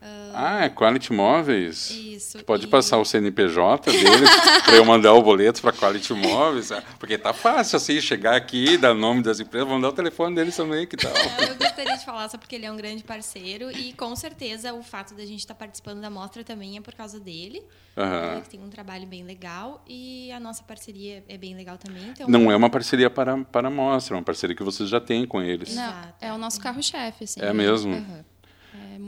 Uh, 0.02 0.32
ah, 0.34 0.64
é 0.64 0.70
Quality 0.70 1.12
Móveis? 1.12 1.92
Isso. 1.92 2.42
Pode 2.46 2.66
e... 2.66 2.70
passar 2.70 2.98
o 3.00 3.04
CNPJ 3.06 3.92
deles 3.92 4.30
para 4.64 4.76
eu 4.78 4.86
mandar 4.86 5.14
o 5.14 5.22
boleto 5.22 5.62
para 5.62 5.74
Quality 5.74 6.14
Móveis? 6.14 6.72
É, 6.72 6.82
porque 6.98 7.18
tá 7.18 7.34
fácil 7.34 7.76
assim, 7.76 8.00
chegar 8.00 8.36
aqui, 8.36 8.78
dar 8.78 8.94
nome 8.94 9.22
das 9.22 9.42
empresas, 9.42 9.68
mandar 9.68 9.90
o 9.90 9.92
telefone 9.92 10.36
deles 10.36 10.56
também, 10.56 10.88
que 10.88 10.96
tal? 10.96 11.12
É, 11.12 11.50
eu 11.50 11.56
gostaria 11.56 11.98
de 11.98 12.06
falar 12.06 12.30
só 12.30 12.38
porque 12.38 12.56
ele 12.56 12.66
é 12.66 12.72
um 12.72 12.78
grande 12.78 13.04
parceiro 13.04 13.70
e 13.72 13.92
com 13.92 14.16
certeza 14.16 14.74
o 14.74 14.82
fato 14.82 15.14
da 15.14 15.26
gente 15.26 15.40
estar 15.40 15.54
tá 15.54 15.60
participando 15.60 16.00
da 16.00 16.10
mostra 16.10 16.46
também 16.46 16.78
é 16.78 16.82
por 16.82 16.94
causa 16.94 17.20
dele. 17.20 17.62
Uhum. 17.98 18.42
que 18.42 18.50
tem 18.52 18.64
um 18.64 18.70
trabalho 18.70 19.06
bem 19.06 19.26
legal 19.26 19.84
e 19.86 20.32
a 20.32 20.40
nossa 20.40 20.64
parceria 20.64 21.22
é 21.28 21.38
bem 21.38 21.54
legal 21.54 21.78
também. 21.78 22.08
Então... 22.08 22.30
Não 22.30 22.50
é 22.50 22.56
uma 22.56 22.70
parceria 22.70 23.10
para, 23.10 23.38
para 23.44 23.68
a 23.68 23.72
mostra, 23.72 24.16
é 24.16 24.18
uma 24.18 24.24
parceria 24.24 24.56
que 24.56 24.64
vocês 24.64 24.88
já 24.88 25.02
têm 25.02 25.28
com 25.28 25.42
eles. 25.42 25.76
Não, 25.76 25.94
é 26.22 26.32
o 26.32 26.38
nosso 26.38 26.62
carro-chefe. 26.62 27.26
Assim, 27.26 27.42
é 27.42 27.52
mesmo? 27.52 27.96
Uhum. 27.96 28.24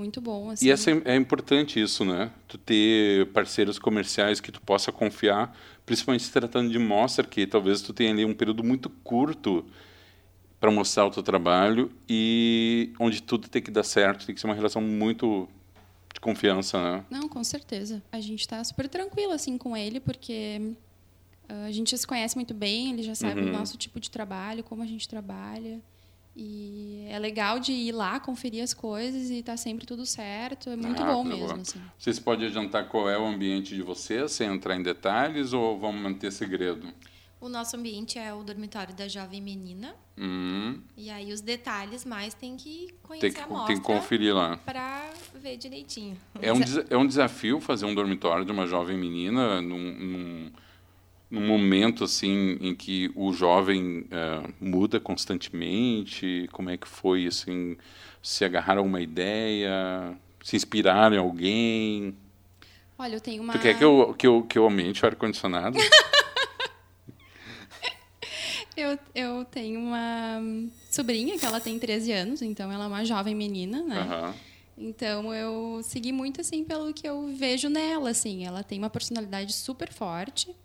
Muito 0.02 0.20
bom. 0.20 0.50
Assim. 0.50 0.66
E 0.66 0.72
essa 0.72 0.90
é, 0.90 1.02
é 1.06 1.16
importante 1.16 1.80
isso, 1.80 2.04
né? 2.04 2.32
Tu 2.48 2.58
ter 2.58 3.28
parceiros 3.28 3.78
comerciais 3.78 4.42
que 4.42 4.52
tu 4.52 4.60
possa 4.60 4.92
confiar, 4.92 5.56
principalmente 5.86 6.24
se 6.24 6.32
tratando 6.32 6.72
de 6.72 6.80
mostra, 6.80 7.24
que 7.24 7.46
talvez 7.46 7.84
tu 7.84 7.94
tenha 7.94 8.10
ali 8.10 8.26
um 8.26 8.34
período 8.34 8.64
muito 8.64 8.90
curto 8.90 9.64
para 10.60 10.72
mostrar 10.72 11.06
o 11.06 11.12
teu 11.12 11.22
trabalho 11.22 11.92
e 12.10 12.92
onde 13.00 13.22
tudo 13.22 13.48
tem 13.48 13.62
que 13.62 13.70
dar 13.70 13.84
certo, 13.84 14.26
tem 14.26 14.34
que 14.34 14.42
ser 14.42 14.48
uma 14.48 14.56
relação 14.56 14.82
muito 14.82 15.48
de 16.12 16.20
confiança, 16.20 16.82
né? 16.82 17.06
Não, 17.12 17.30
com 17.30 17.44
certeza. 17.44 18.02
A 18.12 18.20
gente 18.20 18.40
está 18.40 18.64
super 18.64 18.90
tranquilo 18.90 19.34
assim 19.34 19.56
com 19.56 19.78
ele, 19.78 20.00
porque 20.00 20.74
uh, 21.48 21.66
a 21.68 21.72
gente 21.72 21.96
se 21.96 22.08
conhece 22.08 22.36
muito 22.36 22.56
bem, 22.56 22.92
ele 22.92 23.04
já 23.04 23.14
sabe 23.14 23.40
uhum. 23.40 23.50
o 23.50 23.52
nosso 23.52 23.78
tipo 23.78 24.00
de 24.00 24.10
trabalho, 24.10 24.64
como 24.64 24.82
a 24.82 24.88
gente 24.88 25.08
trabalha. 25.08 25.80
E 26.36 27.06
é 27.10 27.20
legal 27.20 27.60
de 27.60 27.74
ir 27.74 27.92
lá, 27.92 28.20
conferir 28.20 28.64
as 28.64 28.74
coisas 28.74 29.30
e 29.30 29.44
tá 29.44 29.58
sempre 29.58 29.86
tudo 29.86 30.06
certo. 30.06 30.70
É 30.70 30.76
muito 30.76 31.04
ah, 31.04 31.14
bom 31.14 31.24
tá 31.24 31.30
mesmo. 31.30 31.62
Assim. 31.62 31.82
Vocês 31.98 32.20
podem 32.20 32.48
adiantar 32.48 32.88
qual 32.88 33.10
é 33.10 33.18
o 33.18 33.26
ambiente 33.26 33.76
de 33.76 33.82
vocês, 33.82 34.32
sem 34.32 34.48
entrar 34.48 34.76
em 34.76 34.84
detalhes, 34.84 35.52
ou 35.52 35.78
vamos 35.78 36.02
manter 36.02 36.32
segredo? 36.32 36.88
O 37.42 37.50
nosso 37.50 37.76
ambiente 37.76 38.20
é 38.20 38.32
o 38.34 38.44
dormitório 38.44 38.94
da 38.94 39.08
jovem 39.08 39.42
menina. 39.42 39.96
Uhum. 40.16 40.80
E 40.96 41.10
aí 41.10 41.34
os 41.34 41.42
detalhes 41.42 42.06
mais 42.06 42.36
tem 42.36 42.56
que 42.56 42.94
conhecer 43.02 43.34
tem 43.34 43.34
que, 43.34 43.42
a 43.42 43.48
mostra. 43.48 43.68
Tem 43.68 43.78
que 43.78 43.84
conferir 43.84 44.34
lá. 44.34 44.58
Para 44.58 45.10
ver 45.36 45.58
direitinho. 45.58 46.16
É 46.40 46.54
um, 46.54 46.60
é 46.90 46.96
um 46.96 47.08
desafio 47.08 47.60
fazer 47.60 47.86
um 47.88 47.96
dormitório 47.96 48.46
de 48.46 48.52
uma 48.52 48.68
jovem 48.68 48.96
menina 48.96 49.60
num, 49.60 49.80
num 49.80 50.52
num 51.32 51.48
momento 51.48 52.04
assim 52.04 52.58
em 52.60 52.76
que 52.76 53.10
o 53.16 53.32
jovem 53.32 54.02
uh, 54.02 54.54
muda 54.60 55.00
constantemente? 55.00 56.50
Como 56.52 56.70
é 56.70 56.78
que 56.78 56.88
foi 56.88 57.26
assim 57.26 57.78
se 58.22 58.46
agarrar 58.46 58.78
a 58.78 58.82
uma 58.82 59.02
ideia 59.02 60.16
se 60.44 60.56
inspirar 60.56 61.14
em 61.14 61.18
alguém? 61.18 62.16
Olha 63.00 63.16
eu 63.16 63.22
tenho 63.22 63.42
uma 63.42 63.54
tu 63.54 63.60
quer 63.60 63.78
que 63.78 63.84
eu 63.84 64.14
que 64.14 64.28
eu 64.28 64.44
que 64.44 64.58
eu 64.58 64.66
aumente 64.66 65.04
o 65.04 65.08
ar 65.08 65.16
condicionado 65.16 65.78
eu, 68.78 69.00
eu 69.16 69.46
tenho 69.46 69.80
uma 69.80 70.42
sobrinha 70.90 71.40
que 71.40 71.46
ela 71.46 71.60
tem 71.60 71.80
13 71.80 72.12
anos 72.12 72.42
então 72.42 72.72
ela 72.72 72.84
é 72.84 72.88
uma 72.88 73.06
jovem 73.06 73.34
menina 73.34 73.82
né? 73.82 74.02
Uhum. 74.02 74.34
Então 74.78 75.34
eu 75.34 75.82
segui 75.84 76.12
muito 76.12 76.42
assim 76.42 76.64
pelo 76.64 76.92
que 76.92 77.08
eu 77.08 77.28
vejo 77.28 77.70
nela, 77.70 78.10
assim, 78.10 78.46
ela 78.46 78.64
tem 78.64 78.80
uma 78.80 78.90
personalidade 78.90 79.54
super 79.54 79.94
forte. 79.94 80.56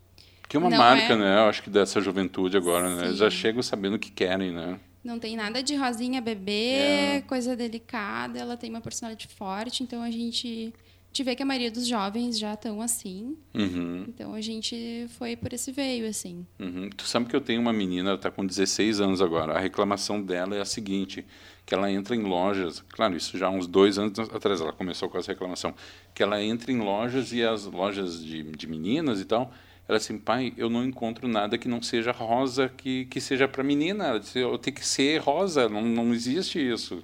Que 0.47 0.55
é 0.55 0.59
uma 0.59 0.69
não 0.69 0.77
marca, 0.77 1.13
é... 1.13 1.17
né? 1.17 1.37
Eu 1.37 1.49
acho 1.49 1.61
que 1.61 1.69
dessa 1.69 1.99
juventude 1.99 2.55
agora, 2.55 2.89
Sim. 2.89 2.95
né? 2.95 3.05
Eles 3.07 3.17
já 3.17 3.29
chegam 3.29 3.61
sabendo 3.61 3.95
o 3.95 3.99
que 3.99 4.11
querem, 4.11 4.51
né? 4.51 4.79
Não 5.03 5.19
tem 5.19 5.35
nada 5.35 5.63
de 5.63 5.75
rosinha 5.75 6.19
bebê, 6.19 6.73
é. 6.73 7.23
coisa 7.25 7.55
delicada. 7.55 8.39
Ela 8.39 8.57
tem 8.57 8.69
uma 8.69 8.81
personalidade 8.81 9.27
forte, 9.27 9.83
então 9.83 10.01
a 10.01 10.11
gente 10.11 10.73
te 11.13 11.23
vê 11.23 11.35
que 11.35 11.41
a 11.41 11.45
maioria 11.45 11.71
dos 11.71 11.87
jovens 11.87 12.37
já 12.37 12.53
estão 12.53 12.81
assim. 12.81 13.37
Uhum. 13.53 14.05
Então 14.07 14.33
a 14.33 14.41
gente 14.41 15.07
foi 15.17 15.35
por 15.35 15.53
esse 15.53 15.71
veio, 15.71 16.07
assim. 16.07 16.45
Uhum. 16.59 16.89
Tu 16.95 17.05
sabe 17.05 17.25
que 17.25 17.35
eu 17.35 17.41
tenho 17.41 17.61
uma 17.61 17.73
menina, 17.73 18.09
ela 18.09 18.17
está 18.17 18.29
com 18.29 18.45
16 18.45 18.99
anos 18.99 19.21
agora. 19.21 19.53
A 19.53 19.59
reclamação 19.59 20.21
dela 20.21 20.55
é 20.55 20.61
a 20.61 20.65
seguinte: 20.65 21.25
que 21.65 21.73
ela 21.73 21.89
entra 21.91 22.15
em 22.15 22.23
lojas, 22.23 22.83
claro, 22.89 23.15
isso 23.15 23.37
já 23.37 23.47
há 23.47 23.49
uns 23.49 23.65
dois 23.65 23.97
anos 23.97 24.19
atrás 24.19 24.61
ela 24.61 24.73
começou 24.73 25.09
com 25.09 25.17
essa 25.17 25.31
reclamação, 25.31 25.73
que 26.13 26.21
ela 26.21 26.41
entra 26.43 26.71
em 26.71 26.79
lojas 26.79 27.31
e 27.31 27.43
as 27.43 27.65
lojas 27.65 28.23
de, 28.23 28.43
de 28.43 28.67
meninas 28.67 29.21
e 29.21 29.25
tal 29.25 29.53
ela 29.87 29.97
assim, 29.97 30.17
pai, 30.17 30.53
eu 30.57 30.69
não 30.69 30.83
encontro 30.83 31.27
nada 31.27 31.57
que 31.57 31.67
não 31.67 31.81
seja 31.81 32.11
rosa, 32.11 32.67
que, 32.67 33.05
que 33.05 33.21
seja 33.21 33.47
para 33.47 33.63
menina. 33.63 34.05
Ela 34.07 34.19
disse, 34.19 34.39
eu 34.39 34.57
tenho 34.57 34.75
que 34.75 34.85
ser 34.85 35.19
rosa, 35.19 35.69
não, 35.69 35.81
não 35.81 36.13
existe 36.13 36.59
isso. 36.59 37.03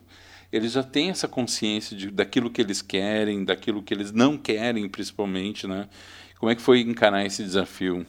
Eles 0.51 0.73
já 0.73 0.83
têm 0.83 1.09
essa 1.09 1.27
consciência 1.27 1.95
de, 1.95 2.11
daquilo 2.11 2.49
que 2.49 2.61
eles 2.61 2.81
querem, 2.81 3.45
daquilo 3.45 3.81
que 3.81 3.93
eles 3.93 4.11
não 4.11 4.37
querem, 4.37 4.87
principalmente, 4.89 5.65
né? 5.65 5.87
Como 6.37 6.51
é 6.51 6.55
que 6.55 6.61
foi 6.61 6.81
encarar 6.81 7.25
esse 7.25 7.41
desafio? 7.41 8.05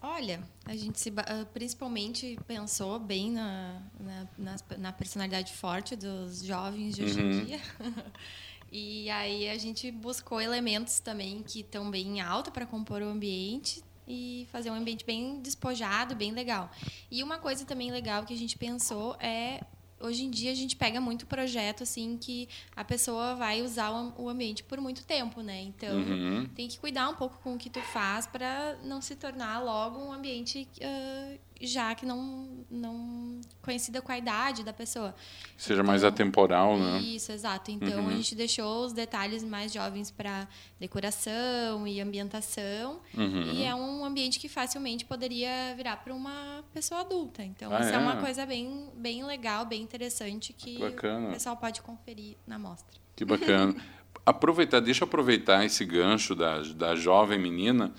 Olha, 0.00 0.40
a 0.64 0.76
gente 0.76 1.00
se, 1.00 1.12
ah, 1.16 1.44
principalmente 1.52 2.38
pensou 2.46 2.98
bem 3.00 3.32
na, 3.32 3.82
na, 3.98 4.28
na, 4.38 4.56
na 4.78 4.92
personalidade 4.92 5.52
forte 5.52 5.96
dos 5.96 6.44
jovens 6.44 6.94
de 6.94 7.04
hoje 7.04 7.20
em 7.20 7.24
uhum. 7.24 7.44
dia. 7.44 7.60
E 8.76 9.08
aí 9.08 9.48
a 9.48 9.56
gente 9.56 9.88
buscou 9.92 10.40
elementos 10.40 10.98
também 10.98 11.44
que 11.44 11.60
estão 11.60 11.88
bem 11.88 12.20
alta 12.20 12.50
para 12.50 12.66
compor 12.66 13.00
o 13.02 13.04
ambiente 13.04 13.80
e 14.04 14.48
fazer 14.50 14.68
um 14.68 14.74
ambiente 14.74 15.04
bem 15.04 15.38
despojado, 15.40 16.16
bem 16.16 16.32
legal. 16.32 16.68
E 17.08 17.22
uma 17.22 17.38
coisa 17.38 17.64
também 17.64 17.92
legal 17.92 18.24
que 18.24 18.34
a 18.34 18.36
gente 18.36 18.58
pensou 18.58 19.14
é 19.20 19.60
hoje 20.00 20.24
em 20.24 20.30
dia 20.30 20.50
a 20.50 20.54
gente 20.56 20.74
pega 20.74 21.00
muito 21.00 21.24
projeto 21.24 21.84
assim 21.84 22.18
que 22.20 22.48
a 22.74 22.82
pessoa 22.82 23.36
vai 23.36 23.62
usar 23.62 23.92
o 24.18 24.28
ambiente 24.28 24.64
por 24.64 24.80
muito 24.80 25.04
tempo, 25.04 25.40
né? 25.40 25.62
Então 25.62 25.96
uhum. 25.96 26.48
tem 26.48 26.66
que 26.66 26.76
cuidar 26.80 27.08
um 27.08 27.14
pouco 27.14 27.38
com 27.44 27.54
o 27.54 27.58
que 27.58 27.70
tu 27.70 27.80
faz 27.80 28.26
para 28.26 28.76
não 28.82 29.00
se 29.00 29.14
tornar 29.14 29.62
logo 29.62 30.00
um 30.00 30.12
ambiente 30.12 30.68
uh, 30.78 31.38
já 31.66 31.94
que 31.94 32.04
não, 32.04 32.64
não 32.70 33.40
conhecida 33.62 34.00
com 34.02 34.12
a 34.12 34.18
idade 34.18 34.62
da 34.62 34.72
pessoa. 34.72 35.14
Seja 35.56 35.80
então, 35.80 35.86
mais 35.86 36.04
atemporal, 36.04 36.78
né? 36.78 37.00
Isso, 37.00 37.32
exato. 37.32 37.70
Então 37.70 38.02
uhum. 38.02 38.08
a 38.08 38.12
gente 38.12 38.34
deixou 38.34 38.84
os 38.84 38.92
detalhes 38.92 39.42
mais 39.42 39.72
jovens 39.72 40.10
para 40.10 40.46
decoração 40.78 41.86
e 41.86 42.00
ambientação. 42.00 43.00
Uhum. 43.16 43.52
E 43.52 43.64
é 43.64 43.74
um 43.74 44.04
ambiente 44.04 44.38
que 44.38 44.48
facilmente 44.48 45.04
poderia 45.04 45.74
virar 45.76 45.96
para 45.96 46.14
uma 46.14 46.64
pessoa 46.72 47.00
adulta. 47.00 47.42
Então 47.42 47.74
ah, 47.74 47.80
isso 47.80 47.90
é? 47.90 47.94
é? 47.94 47.98
uma 47.98 48.16
coisa 48.16 48.44
bem, 48.44 48.88
bem 48.94 49.24
legal, 49.24 49.64
bem 49.64 49.82
interessante 49.82 50.52
que 50.52 50.78
Bacana. 50.78 51.28
o 51.28 51.32
pessoal 51.32 51.56
pode 51.56 51.82
conferir 51.82 52.36
na 52.46 52.58
mostra. 52.58 52.98
Que 53.16 53.24
bacana. 53.24 53.74
aproveitar, 54.26 54.80
deixa 54.80 55.04
eu 55.04 55.08
aproveitar 55.08 55.64
esse 55.64 55.84
gancho 55.84 56.34
da, 56.34 56.60
da 56.60 56.94
jovem 56.94 57.38
menina. 57.38 57.92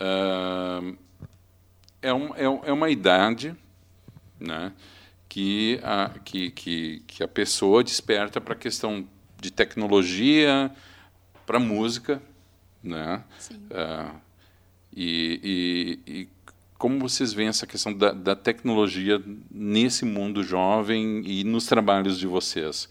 Uh, 0.00 0.96
é, 2.04 2.12
um, 2.12 2.34
é, 2.36 2.68
é 2.68 2.72
uma 2.72 2.90
idade 2.90 3.56
né, 4.38 4.72
que, 5.28 5.80
a, 5.82 6.10
que, 6.22 6.50
que, 6.50 7.02
que 7.06 7.22
a 7.22 7.28
pessoa 7.28 7.82
desperta 7.82 8.40
para 8.40 8.52
a 8.52 8.56
questão 8.56 9.08
de 9.40 9.50
tecnologia, 9.50 10.70
para 11.46 11.58
música. 11.58 12.22
Né? 12.82 13.24
Uh, 13.50 14.20
e, 14.94 15.98
e, 16.06 16.12
e, 16.12 16.28
como 16.76 16.98
vocês 16.98 17.32
veem 17.32 17.48
essa 17.48 17.66
questão 17.66 17.96
da, 17.96 18.12
da, 18.12 18.36
tecnologia 18.36 19.22
nesse 19.50 20.04
mundo 20.04 20.44
jovem 20.44 21.22
e 21.24 21.42
nos 21.42 21.66
trabalhos 21.66 22.18
de 22.18 22.26
vocês? 22.26 22.88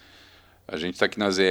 A 0.67 0.76
gente 0.78 0.95
está 0.95 1.06
aqui 1.06 1.19
na 1.19 1.30
ZR, 1.30 1.43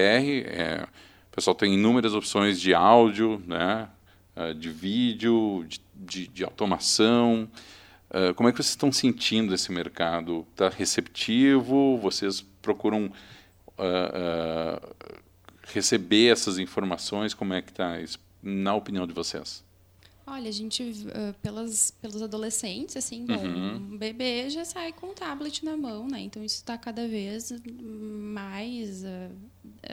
é, 0.46 0.88
o 1.30 1.34
pessoal 1.34 1.54
tem 1.54 1.74
inúmeras 1.74 2.12
opções 2.12 2.60
de 2.60 2.74
áudio, 2.74 3.40
né? 3.46 3.88
Uh, 4.36 4.54
de 4.54 4.70
vídeo, 4.70 5.64
de, 5.68 5.80
de, 5.94 6.26
de 6.28 6.44
automação. 6.44 7.48
Uh, 8.10 8.34
como 8.34 8.48
é 8.48 8.52
que 8.52 8.58
vocês 8.58 8.70
estão 8.70 8.92
sentindo 8.92 9.54
esse 9.54 9.72
mercado? 9.72 10.46
Está 10.50 10.68
receptivo? 10.68 11.98
Vocês 11.98 12.42
procuram 12.60 13.06
uh, 13.06 14.94
receber 15.62 16.32
essas 16.32 16.58
informações? 16.58 17.34
Como 17.34 17.54
é 17.54 17.62
que 17.62 17.70
está, 17.70 17.94
na 18.42 18.74
opinião 18.74 19.06
de 19.06 19.14
vocês? 19.14 19.64
Olha, 20.24 20.48
a 20.48 20.52
gente, 20.52 20.82
uh, 20.82 21.34
pelas, 21.42 21.90
pelos 22.00 22.22
adolescentes, 22.22 22.96
assim, 22.96 23.26
bom, 23.26 23.34
uhum. 23.34 23.76
um 23.76 23.98
bebê 23.98 24.48
já 24.48 24.64
sai 24.64 24.92
com 24.92 25.08
um 25.08 25.14
tablet 25.14 25.64
na 25.64 25.76
mão, 25.76 26.06
né? 26.06 26.20
Então, 26.20 26.44
isso 26.44 26.56
está 26.56 26.78
cada 26.78 27.08
vez 27.08 27.52
mais 27.82 29.02
uh, 29.02 29.34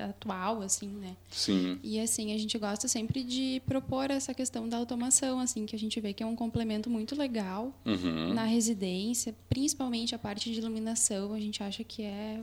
atual, 0.09 0.61
assim, 0.61 0.87
né? 0.87 1.17
Sim. 1.31 1.79
E, 1.81 1.99
assim, 1.99 2.31
a 2.31 2.37
gente 2.37 2.57
gosta 2.59 2.87
sempre 2.87 3.23
de 3.23 3.59
propor 3.65 4.11
essa 4.11 4.31
questão 4.33 4.69
da 4.69 4.77
automação, 4.77 5.39
assim, 5.39 5.65
que 5.65 5.75
a 5.75 5.79
gente 5.79 5.99
vê 5.99 6.13
que 6.13 6.21
é 6.21 6.25
um 6.25 6.35
complemento 6.35 6.91
muito 6.91 7.15
legal 7.15 7.73
uhum. 7.83 8.31
na 8.33 8.43
residência, 8.43 9.35
principalmente 9.49 10.13
a 10.13 10.19
parte 10.19 10.51
de 10.51 10.59
iluminação, 10.59 11.33
a 11.33 11.39
gente 11.39 11.63
acha 11.63 11.83
que 11.83 12.03
é... 12.03 12.41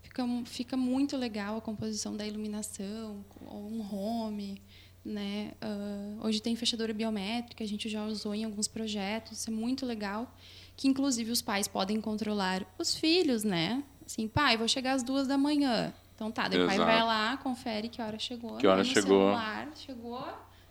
Fica, 0.00 0.24
fica 0.44 0.76
muito 0.76 1.16
legal 1.16 1.58
a 1.58 1.60
composição 1.60 2.16
da 2.16 2.24
iluminação, 2.24 3.22
um 3.50 3.82
home 3.92 4.62
né? 5.06 5.52
Uh, 5.62 6.26
hoje 6.26 6.40
tem 6.40 6.56
fechadura 6.56 6.92
biométrica, 6.92 7.62
a 7.62 7.66
gente 7.66 7.88
já 7.88 8.04
usou 8.04 8.34
em 8.34 8.44
alguns 8.44 8.66
projetos, 8.66 9.38
isso 9.38 9.50
é 9.50 9.52
muito 9.52 9.86
legal. 9.86 10.34
Que 10.76 10.88
inclusive 10.88 11.30
os 11.30 11.40
pais 11.40 11.66
podem 11.66 12.00
controlar 12.00 12.66
os 12.78 12.94
filhos, 12.94 13.44
né? 13.44 13.82
Assim, 14.04 14.28
pai, 14.28 14.56
vou 14.56 14.68
chegar 14.68 14.92
às 14.92 15.02
duas 15.02 15.26
da 15.26 15.38
manhã. 15.38 15.94
Então 16.14 16.30
tá, 16.30 16.48
daí 16.48 16.62
o 16.62 16.66
pai 16.66 16.78
vai 16.78 17.02
lá, 17.02 17.36
confere 17.36 17.88
que 17.88 18.02
hora 18.02 18.18
chegou. 18.18 18.56
Que 18.56 18.66
hora 18.66 18.84
chegou. 18.84 19.30
Celular, 19.30 19.68
chegou 19.74 20.26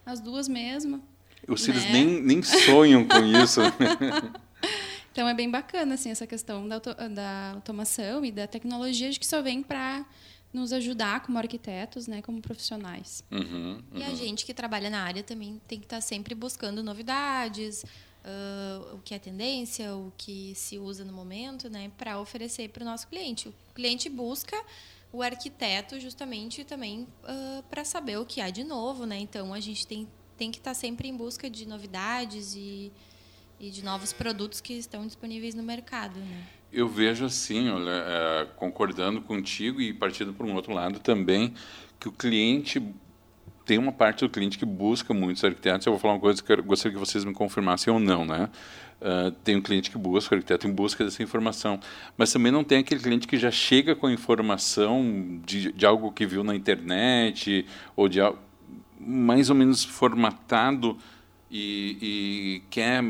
às 0.05 0.19
duas 0.19 0.47
mesmo. 0.47 1.01
Os 1.47 1.65
né? 1.67 1.73
filhos 1.73 1.91
nem, 1.91 2.21
nem 2.21 2.43
sonham 2.43 3.07
com 3.07 3.23
isso. 3.23 3.61
então 5.11 5.27
é 5.27 5.33
bem 5.33 5.49
bacana 5.49 5.95
assim 5.95 6.09
essa 6.09 6.27
questão 6.27 6.67
da, 6.67 6.75
auto, 6.75 6.93
da 6.93 7.51
automação 7.55 8.25
e 8.25 8.31
da 8.31 8.47
tecnologia 8.47 9.09
de 9.09 9.19
que 9.19 9.25
só 9.25 9.41
vem 9.41 9.63
para 9.63 10.05
nos 10.55 10.71
ajudar 10.71 11.21
como 11.21 11.37
arquitetos, 11.37 12.07
né, 12.07 12.21
como 12.21 12.41
profissionais. 12.41 13.23
Uhum, 13.29 13.83
uhum. 13.91 13.99
E 13.99 14.03
a 14.03 14.15
gente 14.15 14.45
que 14.45 14.53
trabalha 14.53 14.89
na 14.89 15.01
área 15.01 15.21
também 15.21 15.61
tem 15.67 15.77
que 15.77 15.85
estar 15.85 15.97
tá 15.97 16.01
sempre 16.01 16.33
buscando 16.33 16.81
novidades, 16.81 17.83
uh, 17.83 18.95
o 18.95 18.99
que 18.99 19.13
é 19.13 19.19
tendência, 19.19 19.93
o 19.93 20.13
que 20.17 20.53
se 20.55 20.79
usa 20.79 21.03
no 21.03 21.11
momento, 21.11 21.69
né, 21.69 21.91
para 21.97 22.19
oferecer 22.19 22.69
para 22.69 22.83
o 22.83 22.85
nosso 22.85 23.07
cliente. 23.07 23.49
O 23.49 23.53
cliente 23.73 24.09
busca 24.09 24.55
o 25.11 25.21
arquiteto 25.21 25.99
justamente 25.99 26.63
também 26.63 27.07
uh, 27.23 27.63
para 27.69 27.83
saber 27.83 28.17
o 28.17 28.25
que 28.25 28.39
há 28.39 28.49
de 28.49 28.63
novo, 28.63 29.05
né? 29.05 29.17
Então 29.17 29.53
a 29.53 29.59
gente 29.59 29.85
tem, 29.85 30.07
tem 30.37 30.51
que 30.51 30.57
estar 30.57 30.71
tá 30.71 30.75
sempre 30.75 31.07
em 31.07 31.15
busca 31.15 31.49
de 31.49 31.65
novidades 31.65 32.53
e, 32.55 32.91
e 33.59 33.69
de 33.69 33.83
novos 33.83 34.11
produtos 34.11 34.59
que 34.59 34.73
estão 34.73 35.05
disponíveis 35.05 35.53
no 35.53 35.63
mercado, 35.63 36.19
né? 36.19 36.47
Eu 36.75 36.89
vejo 36.89 37.23
assim, 37.23 37.69
olha, 37.69 37.89
é, 37.89 38.47
concordando 38.57 39.21
contigo 39.21 39.79
e 39.79 39.93
partindo 39.93 40.33
para 40.33 40.45
um 40.45 40.53
outro 40.53 40.73
lado 40.73 40.99
também, 40.99 41.53
que 41.97 42.09
o 42.09 42.11
cliente 42.11 42.83
tem 43.65 43.77
uma 43.77 43.93
parte 43.93 44.25
do 44.25 44.29
cliente 44.29 44.57
que 44.57 44.65
busca 44.65 45.13
muitos 45.13 45.41
arquitetos. 45.45 45.87
Eu 45.87 45.93
vou 45.93 45.99
falar 46.01 46.15
uma 46.15 46.19
coisa 46.19 46.43
que 46.43 46.51
eu 46.51 46.61
gostaria 46.61 46.93
que 46.93 46.99
vocês 46.99 47.23
me 47.23 47.33
confirmassem 47.33 47.93
ou 47.93 47.97
não, 47.97 48.25
né? 48.25 48.49
Uh, 48.99 49.31
tem 49.43 49.55
um 49.55 49.61
cliente 49.61 49.89
que 49.89 49.97
busca, 49.97 50.35
o 50.35 50.37
arquiteto 50.37 50.67
em 50.67 50.71
busca 50.71 51.05
dessa 51.05 51.23
informação, 51.23 51.79
mas 52.17 52.33
também 52.33 52.51
não 52.51 52.63
tem 52.63 52.79
aquele 52.79 52.99
cliente 52.99 53.25
que 53.25 53.37
já 53.37 53.51
chega 53.51 53.95
com 53.95 54.07
a 54.07 54.11
informação 54.11 55.41
de, 55.45 55.71
de 55.71 55.85
algo 55.85 56.11
que 56.11 56.25
viu 56.25 56.43
na 56.43 56.53
internet 56.53 57.65
ou 57.95 58.09
de 58.09 58.19
algo 58.19 58.37
mais 58.99 59.49
ou 59.49 59.55
menos 59.55 59.81
formatado 59.85 60.97
e, 61.49 61.97
e 62.01 62.63
quer 62.69 63.01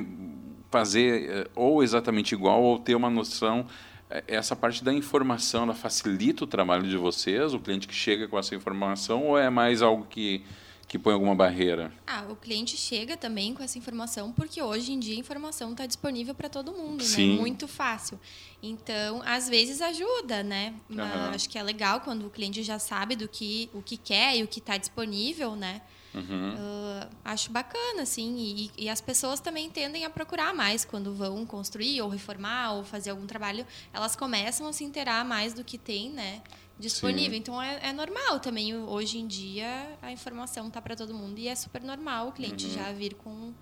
fazer 0.75 1.29
eh, 1.29 1.47
ou 1.55 1.81
exatamente 1.81 2.35
igual 2.35 2.61
ou 2.61 2.77
ter 2.77 2.95
uma 2.95 3.09
noção 3.09 3.65
eh, 4.09 4.25
essa 4.27 4.57
parte 4.57 4.83
da 4.83 4.91
informação 4.91 5.63
ela 5.63 5.73
facilita 5.73 6.43
o 6.43 6.47
trabalho 6.47 6.83
de 6.83 6.97
vocês 6.97 7.53
o 7.53 7.59
cliente 7.59 7.88
que 7.88 7.95
chega 7.95 8.27
com 8.27 8.38
essa 8.38 8.53
informação 8.53 9.23
ou 9.23 9.38
é 9.38 9.49
mais 9.49 9.81
algo 9.81 10.05
que 10.09 10.43
que 10.88 10.99
põe 10.99 11.13
alguma 11.13 11.33
barreira? 11.33 11.91
Ah, 12.05 12.25
o 12.29 12.35
cliente 12.35 12.77
chega 12.77 13.17
também 13.17 13.55
com 13.55 13.63
essa 13.63 13.75
informação 13.75 14.31
porque 14.31 14.61
hoje 14.61 14.91
em 14.91 14.99
dia 14.99 15.15
a 15.15 15.19
informação 15.19 15.71
está 15.71 15.88
disponível 15.88 16.35
para 16.35 16.47
todo 16.47 16.71
mundo, 16.71 17.01
né? 17.01 17.09
Sim. 17.09 17.33
né? 17.33 17.41
Muito 17.41 17.67
fácil. 17.67 18.19
Então, 18.61 19.19
às 19.25 19.49
vezes 19.49 19.81
ajuda, 19.81 20.43
né? 20.43 20.75
Mas 20.88 21.15
uhum. 21.15 21.35
Acho 21.35 21.49
que 21.49 21.57
é 21.57 21.63
legal 21.63 22.01
quando 22.01 22.27
o 22.27 22.29
cliente 22.29 22.61
já 22.61 22.77
sabe 22.77 23.15
do 23.15 23.27
que 23.27 23.67
o 23.73 23.81
que 23.81 23.97
quer 23.97 24.38
e 24.38 24.43
o 24.43 24.47
que 24.47 24.59
está 24.59 24.77
disponível, 24.77 25.55
né? 25.55 25.81
Uhum. 26.15 26.54
Uh, 26.54 27.10
acho 27.25 27.51
bacana, 27.51 28.04
assim, 28.04 28.38
e, 28.38 28.71
e, 28.86 28.89
as 28.89 29.01
pessoas 29.01 29.41
também 29.41 29.69
tendem 29.69 30.06
a 30.06 30.10
procurar 30.10 30.56
mais 30.56 30.86
quando 30.86 31.13
vão 31.13 31.45
construir 31.45 32.01
ou 32.01 32.08
reformar 32.08 32.71
ou 32.73 32.84
fazer 32.86 33.10
algum 33.10 33.28
trabalho, 33.28 33.65
elas 33.91 34.15
começam 34.15 34.65
a 34.65 34.71
se 34.71 34.86
inteirar 34.86 35.25
mais 35.25 35.54
do 35.54 35.62
que 35.63 35.78
tem, 35.78 36.10
né, 36.10 36.41
disponível. 36.80 37.32
Sim. 37.32 37.38
Então 37.38 37.62
é, 37.62 37.89
é, 37.89 37.93
normal 37.93 38.39
também 38.39 38.75
hoje 38.75 39.17
em 39.17 39.28
dia 39.28 39.97
a 40.01 40.12
informação 40.12 40.69
tá 40.69 40.82
para 40.82 40.95
todo 40.95 41.13
mundo 41.13 41.38
e 41.38 41.49
é 41.49 41.56
super 41.56 41.82
normal 41.82 42.30
o 42.30 42.32
cliente 42.32 42.65
uhum. 42.67 42.73
já 42.73 42.91
vir 42.93 43.13
com 43.15 43.54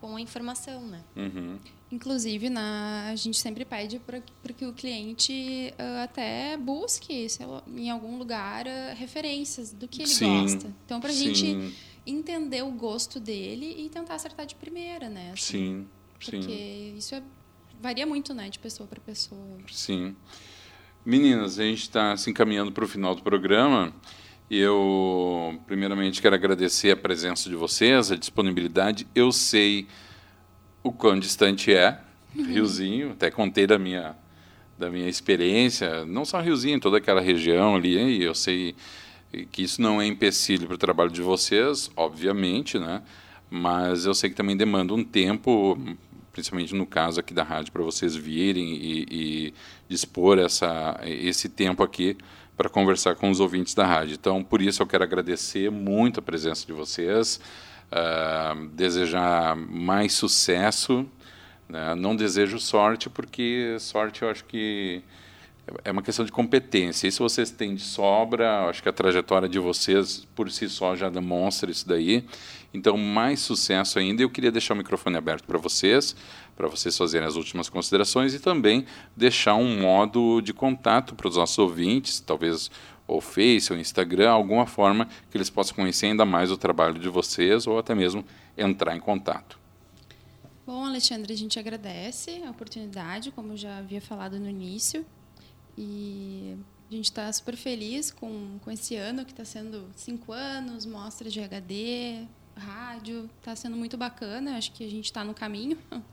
com 0.00 0.16
a 0.16 0.20
informação, 0.20 0.80
né? 0.80 1.02
Uhum. 1.14 1.58
Inclusive, 1.92 2.48
na, 2.48 3.10
a 3.10 3.16
gente 3.16 3.38
sempre 3.38 3.64
pede 3.64 3.98
para 3.98 4.20
que 4.52 4.64
o 4.64 4.72
cliente 4.72 5.74
uh, 5.78 6.02
até 6.04 6.56
busque 6.56 7.26
lá, 7.40 7.62
em 7.76 7.90
algum 7.90 8.16
lugar 8.16 8.66
uh, 8.66 8.96
referências 8.96 9.72
do 9.72 9.86
que 9.86 10.02
ele 10.02 10.08
sim, 10.08 10.40
gosta. 10.40 10.72
Então, 10.86 11.00
para 11.00 11.10
a 11.10 11.12
gente 11.12 11.74
entender 12.10 12.62
o 12.62 12.70
gosto 12.70 13.18
dele 13.20 13.74
e 13.78 13.88
tentar 13.88 14.14
acertar 14.14 14.46
de 14.46 14.54
primeira, 14.54 15.08
né? 15.08 15.30
Assim, 15.32 15.36
sim, 15.36 15.88
porque 16.18 16.42
sim. 16.42 16.94
isso 16.96 17.14
é, 17.14 17.22
varia 17.80 18.06
muito, 18.06 18.34
né, 18.34 18.48
de 18.48 18.58
pessoa 18.58 18.86
para 18.86 19.00
pessoa. 19.00 19.58
Sim. 19.70 20.14
Meninas, 21.04 21.58
a 21.58 21.64
gente 21.64 21.82
está 21.82 22.16
se 22.16 22.28
encaminhando 22.30 22.70
para 22.70 22.84
o 22.84 22.88
final 22.88 23.14
do 23.14 23.22
programa. 23.22 23.94
Eu, 24.50 25.58
primeiramente, 25.66 26.20
quero 26.20 26.34
agradecer 26.34 26.90
a 26.90 26.96
presença 26.96 27.48
de 27.48 27.54
vocês, 27.54 28.10
a 28.10 28.16
disponibilidade. 28.16 29.06
Eu 29.14 29.32
sei 29.32 29.86
o 30.82 30.92
quão 30.92 31.18
distante 31.18 31.72
é 31.72 32.00
uhum. 32.34 32.44
Riozinho, 32.44 33.12
até 33.12 33.30
contei 33.30 33.66
da 33.66 33.78
minha, 33.78 34.16
da 34.78 34.90
minha 34.90 35.08
experiência, 35.08 36.04
não 36.04 36.24
só 36.24 36.40
Riozinho, 36.40 36.80
toda 36.80 36.98
aquela 36.98 37.20
região 37.20 37.76
ali, 37.76 37.96
e 37.96 38.22
eu 38.22 38.34
sei 38.34 38.74
que 39.50 39.62
isso 39.62 39.80
não 39.80 40.00
é 40.00 40.06
empecilho 40.06 40.66
para 40.66 40.74
o 40.74 40.78
trabalho 40.78 41.10
de 41.10 41.22
vocês, 41.22 41.90
obviamente, 41.96 42.78
né? 42.78 43.02
mas 43.50 44.06
eu 44.06 44.14
sei 44.14 44.30
que 44.30 44.36
também 44.36 44.56
demanda 44.56 44.94
um 44.94 45.02
tempo, 45.02 45.76
principalmente 46.32 46.74
no 46.74 46.86
caso 46.86 47.18
aqui 47.18 47.34
da 47.34 47.42
rádio, 47.42 47.72
para 47.72 47.82
vocês 47.82 48.14
virem 48.14 48.74
e, 48.76 49.06
e, 49.10 49.54
dispor 49.88 50.38
essa, 50.38 50.98
esse 51.04 51.48
tempo 51.48 51.82
aqui 51.82 52.16
para 52.56 52.68
conversar 52.68 53.16
com 53.16 53.28
os 53.28 53.40
ouvintes 53.40 53.74
da 53.74 53.84
rádio. 53.84 54.14
Então, 54.14 54.44
por 54.44 54.62
isso 54.62 54.82
eu 54.82 54.86
quero 54.86 55.02
agradecer 55.02 55.70
muito 55.70 56.20
a 56.20 56.22
presença 56.22 56.64
de 56.64 56.72
vocês, 56.72 57.40
uh, 57.90 58.68
desejar 58.68 59.56
mais 59.56 60.12
sucesso. 60.12 61.04
Né? 61.68 61.94
Não 61.96 62.14
desejo 62.14 62.60
sorte, 62.60 63.10
porque 63.10 63.76
sorte 63.80 64.22
eu 64.22 64.30
acho 64.30 64.44
que 64.44 65.02
é 65.84 65.90
uma 65.90 66.02
questão 66.02 66.24
de 66.24 66.32
competência. 66.32 67.10
Se 67.10 67.18
vocês 67.18 67.50
têm 67.50 67.74
de 67.74 67.82
sobra, 67.82 68.68
acho 68.68 68.82
que 68.82 68.88
a 68.88 68.92
trajetória 68.92 69.48
de 69.48 69.58
vocês 69.58 70.26
por 70.34 70.50
si 70.50 70.68
só 70.68 70.94
já 70.96 71.08
demonstra 71.08 71.70
isso 71.70 71.86
daí. 71.86 72.24
Então, 72.72 72.96
mais 72.96 73.40
sucesso 73.40 73.98
ainda. 73.98 74.22
Eu 74.22 74.30
queria 74.30 74.50
deixar 74.50 74.74
o 74.74 74.76
microfone 74.76 75.16
aberto 75.16 75.44
para 75.44 75.58
vocês, 75.58 76.14
para 76.56 76.68
vocês 76.68 76.96
fazerem 76.96 77.26
as 77.26 77.36
últimas 77.36 77.68
considerações 77.68 78.34
e 78.34 78.38
também 78.38 78.84
deixar 79.16 79.54
um 79.54 79.80
modo 79.80 80.40
de 80.40 80.52
contato 80.52 81.14
para 81.14 81.28
os 81.28 81.36
nossos 81.36 81.58
ouvintes, 81.58 82.20
talvez 82.20 82.70
ou 83.06 83.20
Face 83.20 83.72
ou 83.72 83.78
Instagram, 83.78 84.30
alguma 84.30 84.66
forma 84.66 85.08
que 85.30 85.36
eles 85.36 85.50
possam 85.50 85.74
conhecer 85.74 86.06
ainda 86.06 86.24
mais 86.24 86.50
o 86.52 86.56
trabalho 86.56 86.98
de 86.98 87.08
vocês 87.08 87.66
ou 87.66 87.78
até 87.78 87.92
mesmo 87.94 88.24
entrar 88.56 88.96
em 88.96 89.00
contato. 89.00 89.58
Bom, 90.64 90.84
Alexandre, 90.84 91.32
a 91.32 91.36
gente 91.36 91.58
agradece 91.58 92.42
a 92.46 92.50
oportunidade, 92.50 93.32
como 93.32 93.56
já 93.56 93.78
havia 93.78 94.00
falado 94.00 94.38
no 94.38 94.48
início. 94.48 95.04
E 95.76 96.56
a 96.90 96.94
gente 96.94 97.04
está 97.04 97.32
super 97.32 97.56
feliz 97.56 98.10
com, 98.10 98.58
com 98.62 98.70
esse 98.70 98.96
ano, 98.96 99.24
que 99.24 99.32
está 99.32 99.44
sendo 99.44 99.88
cinco 99.96 100.32
anos, 100.32 100.84
mostra 100.84 101.30
de 101.30 101.40
HD, 101.40 102.26
rádio, 102.56 103.30
está 103.38 103.54
sendo 103.56 103.76
muito 103.76 103.96
bacana. 103.96 104.56
Acho 104.56 104.72
que 104.72 104.84
a 104.84 104.90
gente 104.90 105.06
está 105.06 105.24
no 105.24 105.34
caminho. 105.34 105.78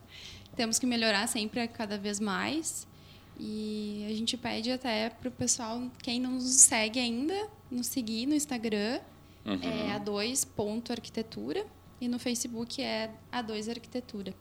Temos 0.55 0.79
que 0.79 0.85
melhorar 0.85 1.27
sempre 1.27 1.67
cada 1.67 1.97
vez 1.97 2.19
mais. 2.19 2.87
E 3.39 4.05
a 4.09 4.15
gente 4.15 4.35
pede 4.35 4.71
até 4.71 5.09
para 5.09 5.29
o 5.29 5.31
pessoal, 5.31 5.81
quem 6.01 6.19
não 6.19 6.31
nos 6.31 6.45
segue 6.45 6.99
ainda, 6.99 7.47
nos 7.69 7.87
seguir 7.87 8.25
no 8.25 8.33
Instagram, 8.33 8.99
uhum. 9.45 9.59
é 9.61 9.99
a2.arquitetura, 9.99 11.65
e 12.01 12.07
no 12.07 12.17
Facebook 12.17 12.81
é 12.81 13.11
a2arquitetura. 13.31 14.33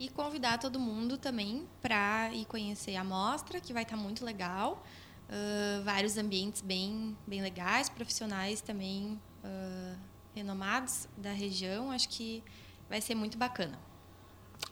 E 0.00 0.08
convidar 0.08 0.58
todo 0.58 0.80
mundo 0.80 1.18
também 1.18 1.68
para 1.82 2.30
ir 2.32 2.46
conhecer 2.46 2.96
a 2.96 3.04
mostra, 3.04 3.60
que 3.60 3.70
vai 3.70 3.82
estar 3.82 3.96
tá 3.96 4.02
muito 4.02 4.24
legal. 4.24 4.82
Uh, 5.28 5.84
vários 5.84 6.16
ambientes 6.16 6.62
bem, 6.62 7.14
bem 7.26 7.42
legais, 7.42 7.90
profissionais 7.90 8.62
também 8.62 9.20
uh, 9.44 9.98
renomados 10.34 11.06
da 11.18 11.32
região, 11.32 11.90
acho 11.90 12.08
que 12.08 12.42
vai 12.88 13.02
ser 13.02 13.14
muito 13.14 13.36
bacana. 13.36 13.78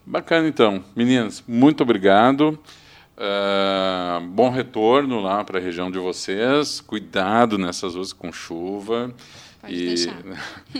Bacana, 0.04 0.48
então. 0.48 0.82
Meninas, 0.96 1.44
muito 1.46 1.82
obrigado. 1.82 2.58
Uh, 3.18 4.26
bom 4.28 4.48
retorno 4.48 5.20
lá 5.20 5.44
para 5.44 5.58
a 5.58 5.62
região 5.62 5.90
de 5.90 5.98
vocês. 5.98 6.80
Cuidado 6.80 7.58
nessas 7.58 7.94
ruas 7.94 8.14
com 8.14 8.32
chuva. 8.32 9.14
Pode 9.60 9.74
e... 9.74 9.86
deixar. 9.86 10.22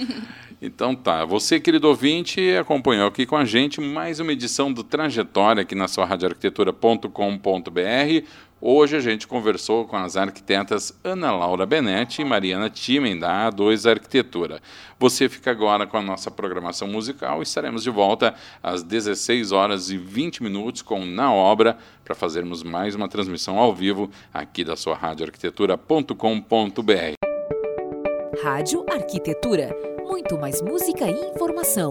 então 0.62 0.94
tá. 0.94 1.24
Você, 1.24 1.58
querido 1.58 1.88
ouvinte, 1.88 2.40
acompanhou 2.56 3.08
aqui 3.08 3.26
com 3.26 3.36
a 3.36 3.44
gente 3.44 3.80
mais 3.80 4.20
uma 4.20 4.32
edição 4.32 4.72
do 4.72 4.84
Trajetória 4.84 5.62
aqui 5.62 5.74
na 5.74 5.88
sua 5.88 6.04
radioarquitetura.com.br. 6.04 8.24
Hoje 8.60 8.96
a 8.96 9.00
gente 9.00 9.28
conversou 9.28 9.84
com 9.84 9.96
as 9.96 10.16
arquitetas 10.16 10.92
Ana 11.04 11.30
Laura 11.30 11.64
Benetti 11.64 12.22
e 12.22 12.24
Mariana 12.24 12.68
Timen, 12.68 13.16
da 13.16 13.52
A2 13.52 13.88
Arquitetura. 13.88 14.60
Você 14.98 15.28
fica 15.28 15.52
agora 15.52 15.86
com 15.86 15.96
a 15.96 16.02
nossa 16.02 16.28
programação 16.28 16.88
musical 16.88 17.38
e 17.38 17.44
estaremos 17.44 17.84
de 17.84 17.90
volta 17.90 18.34
às 18.60 18.82
16 18.82 19.52
horas 19.52 19.90
e 19.90 19.96
20 19.96 20.42
minutos 20.42 20.82
com 20.82 21.06
Na 21.06 21.32
Obra 21.32 21.78
para 22.04 22.16
fazermos 22.16 22.64
mais 22.64 22.96
uma 22.96 23.08
transmissão 23.08 23.58
ao 23.58 23.72
vivo 23.72 24.10
aqui 24.34 24.64
da 24.64 24.74
sua 24.74 24.96
radioarquitetura.com.br. 24.96 27.27
Rádio 28.42 28.84
Arquitetura. 28.88 29.74
Muito 30.06 30.38
mais 30.38 30.62
música 30.62 31.10
e 31.10 31.30
informação. 31.30 31.90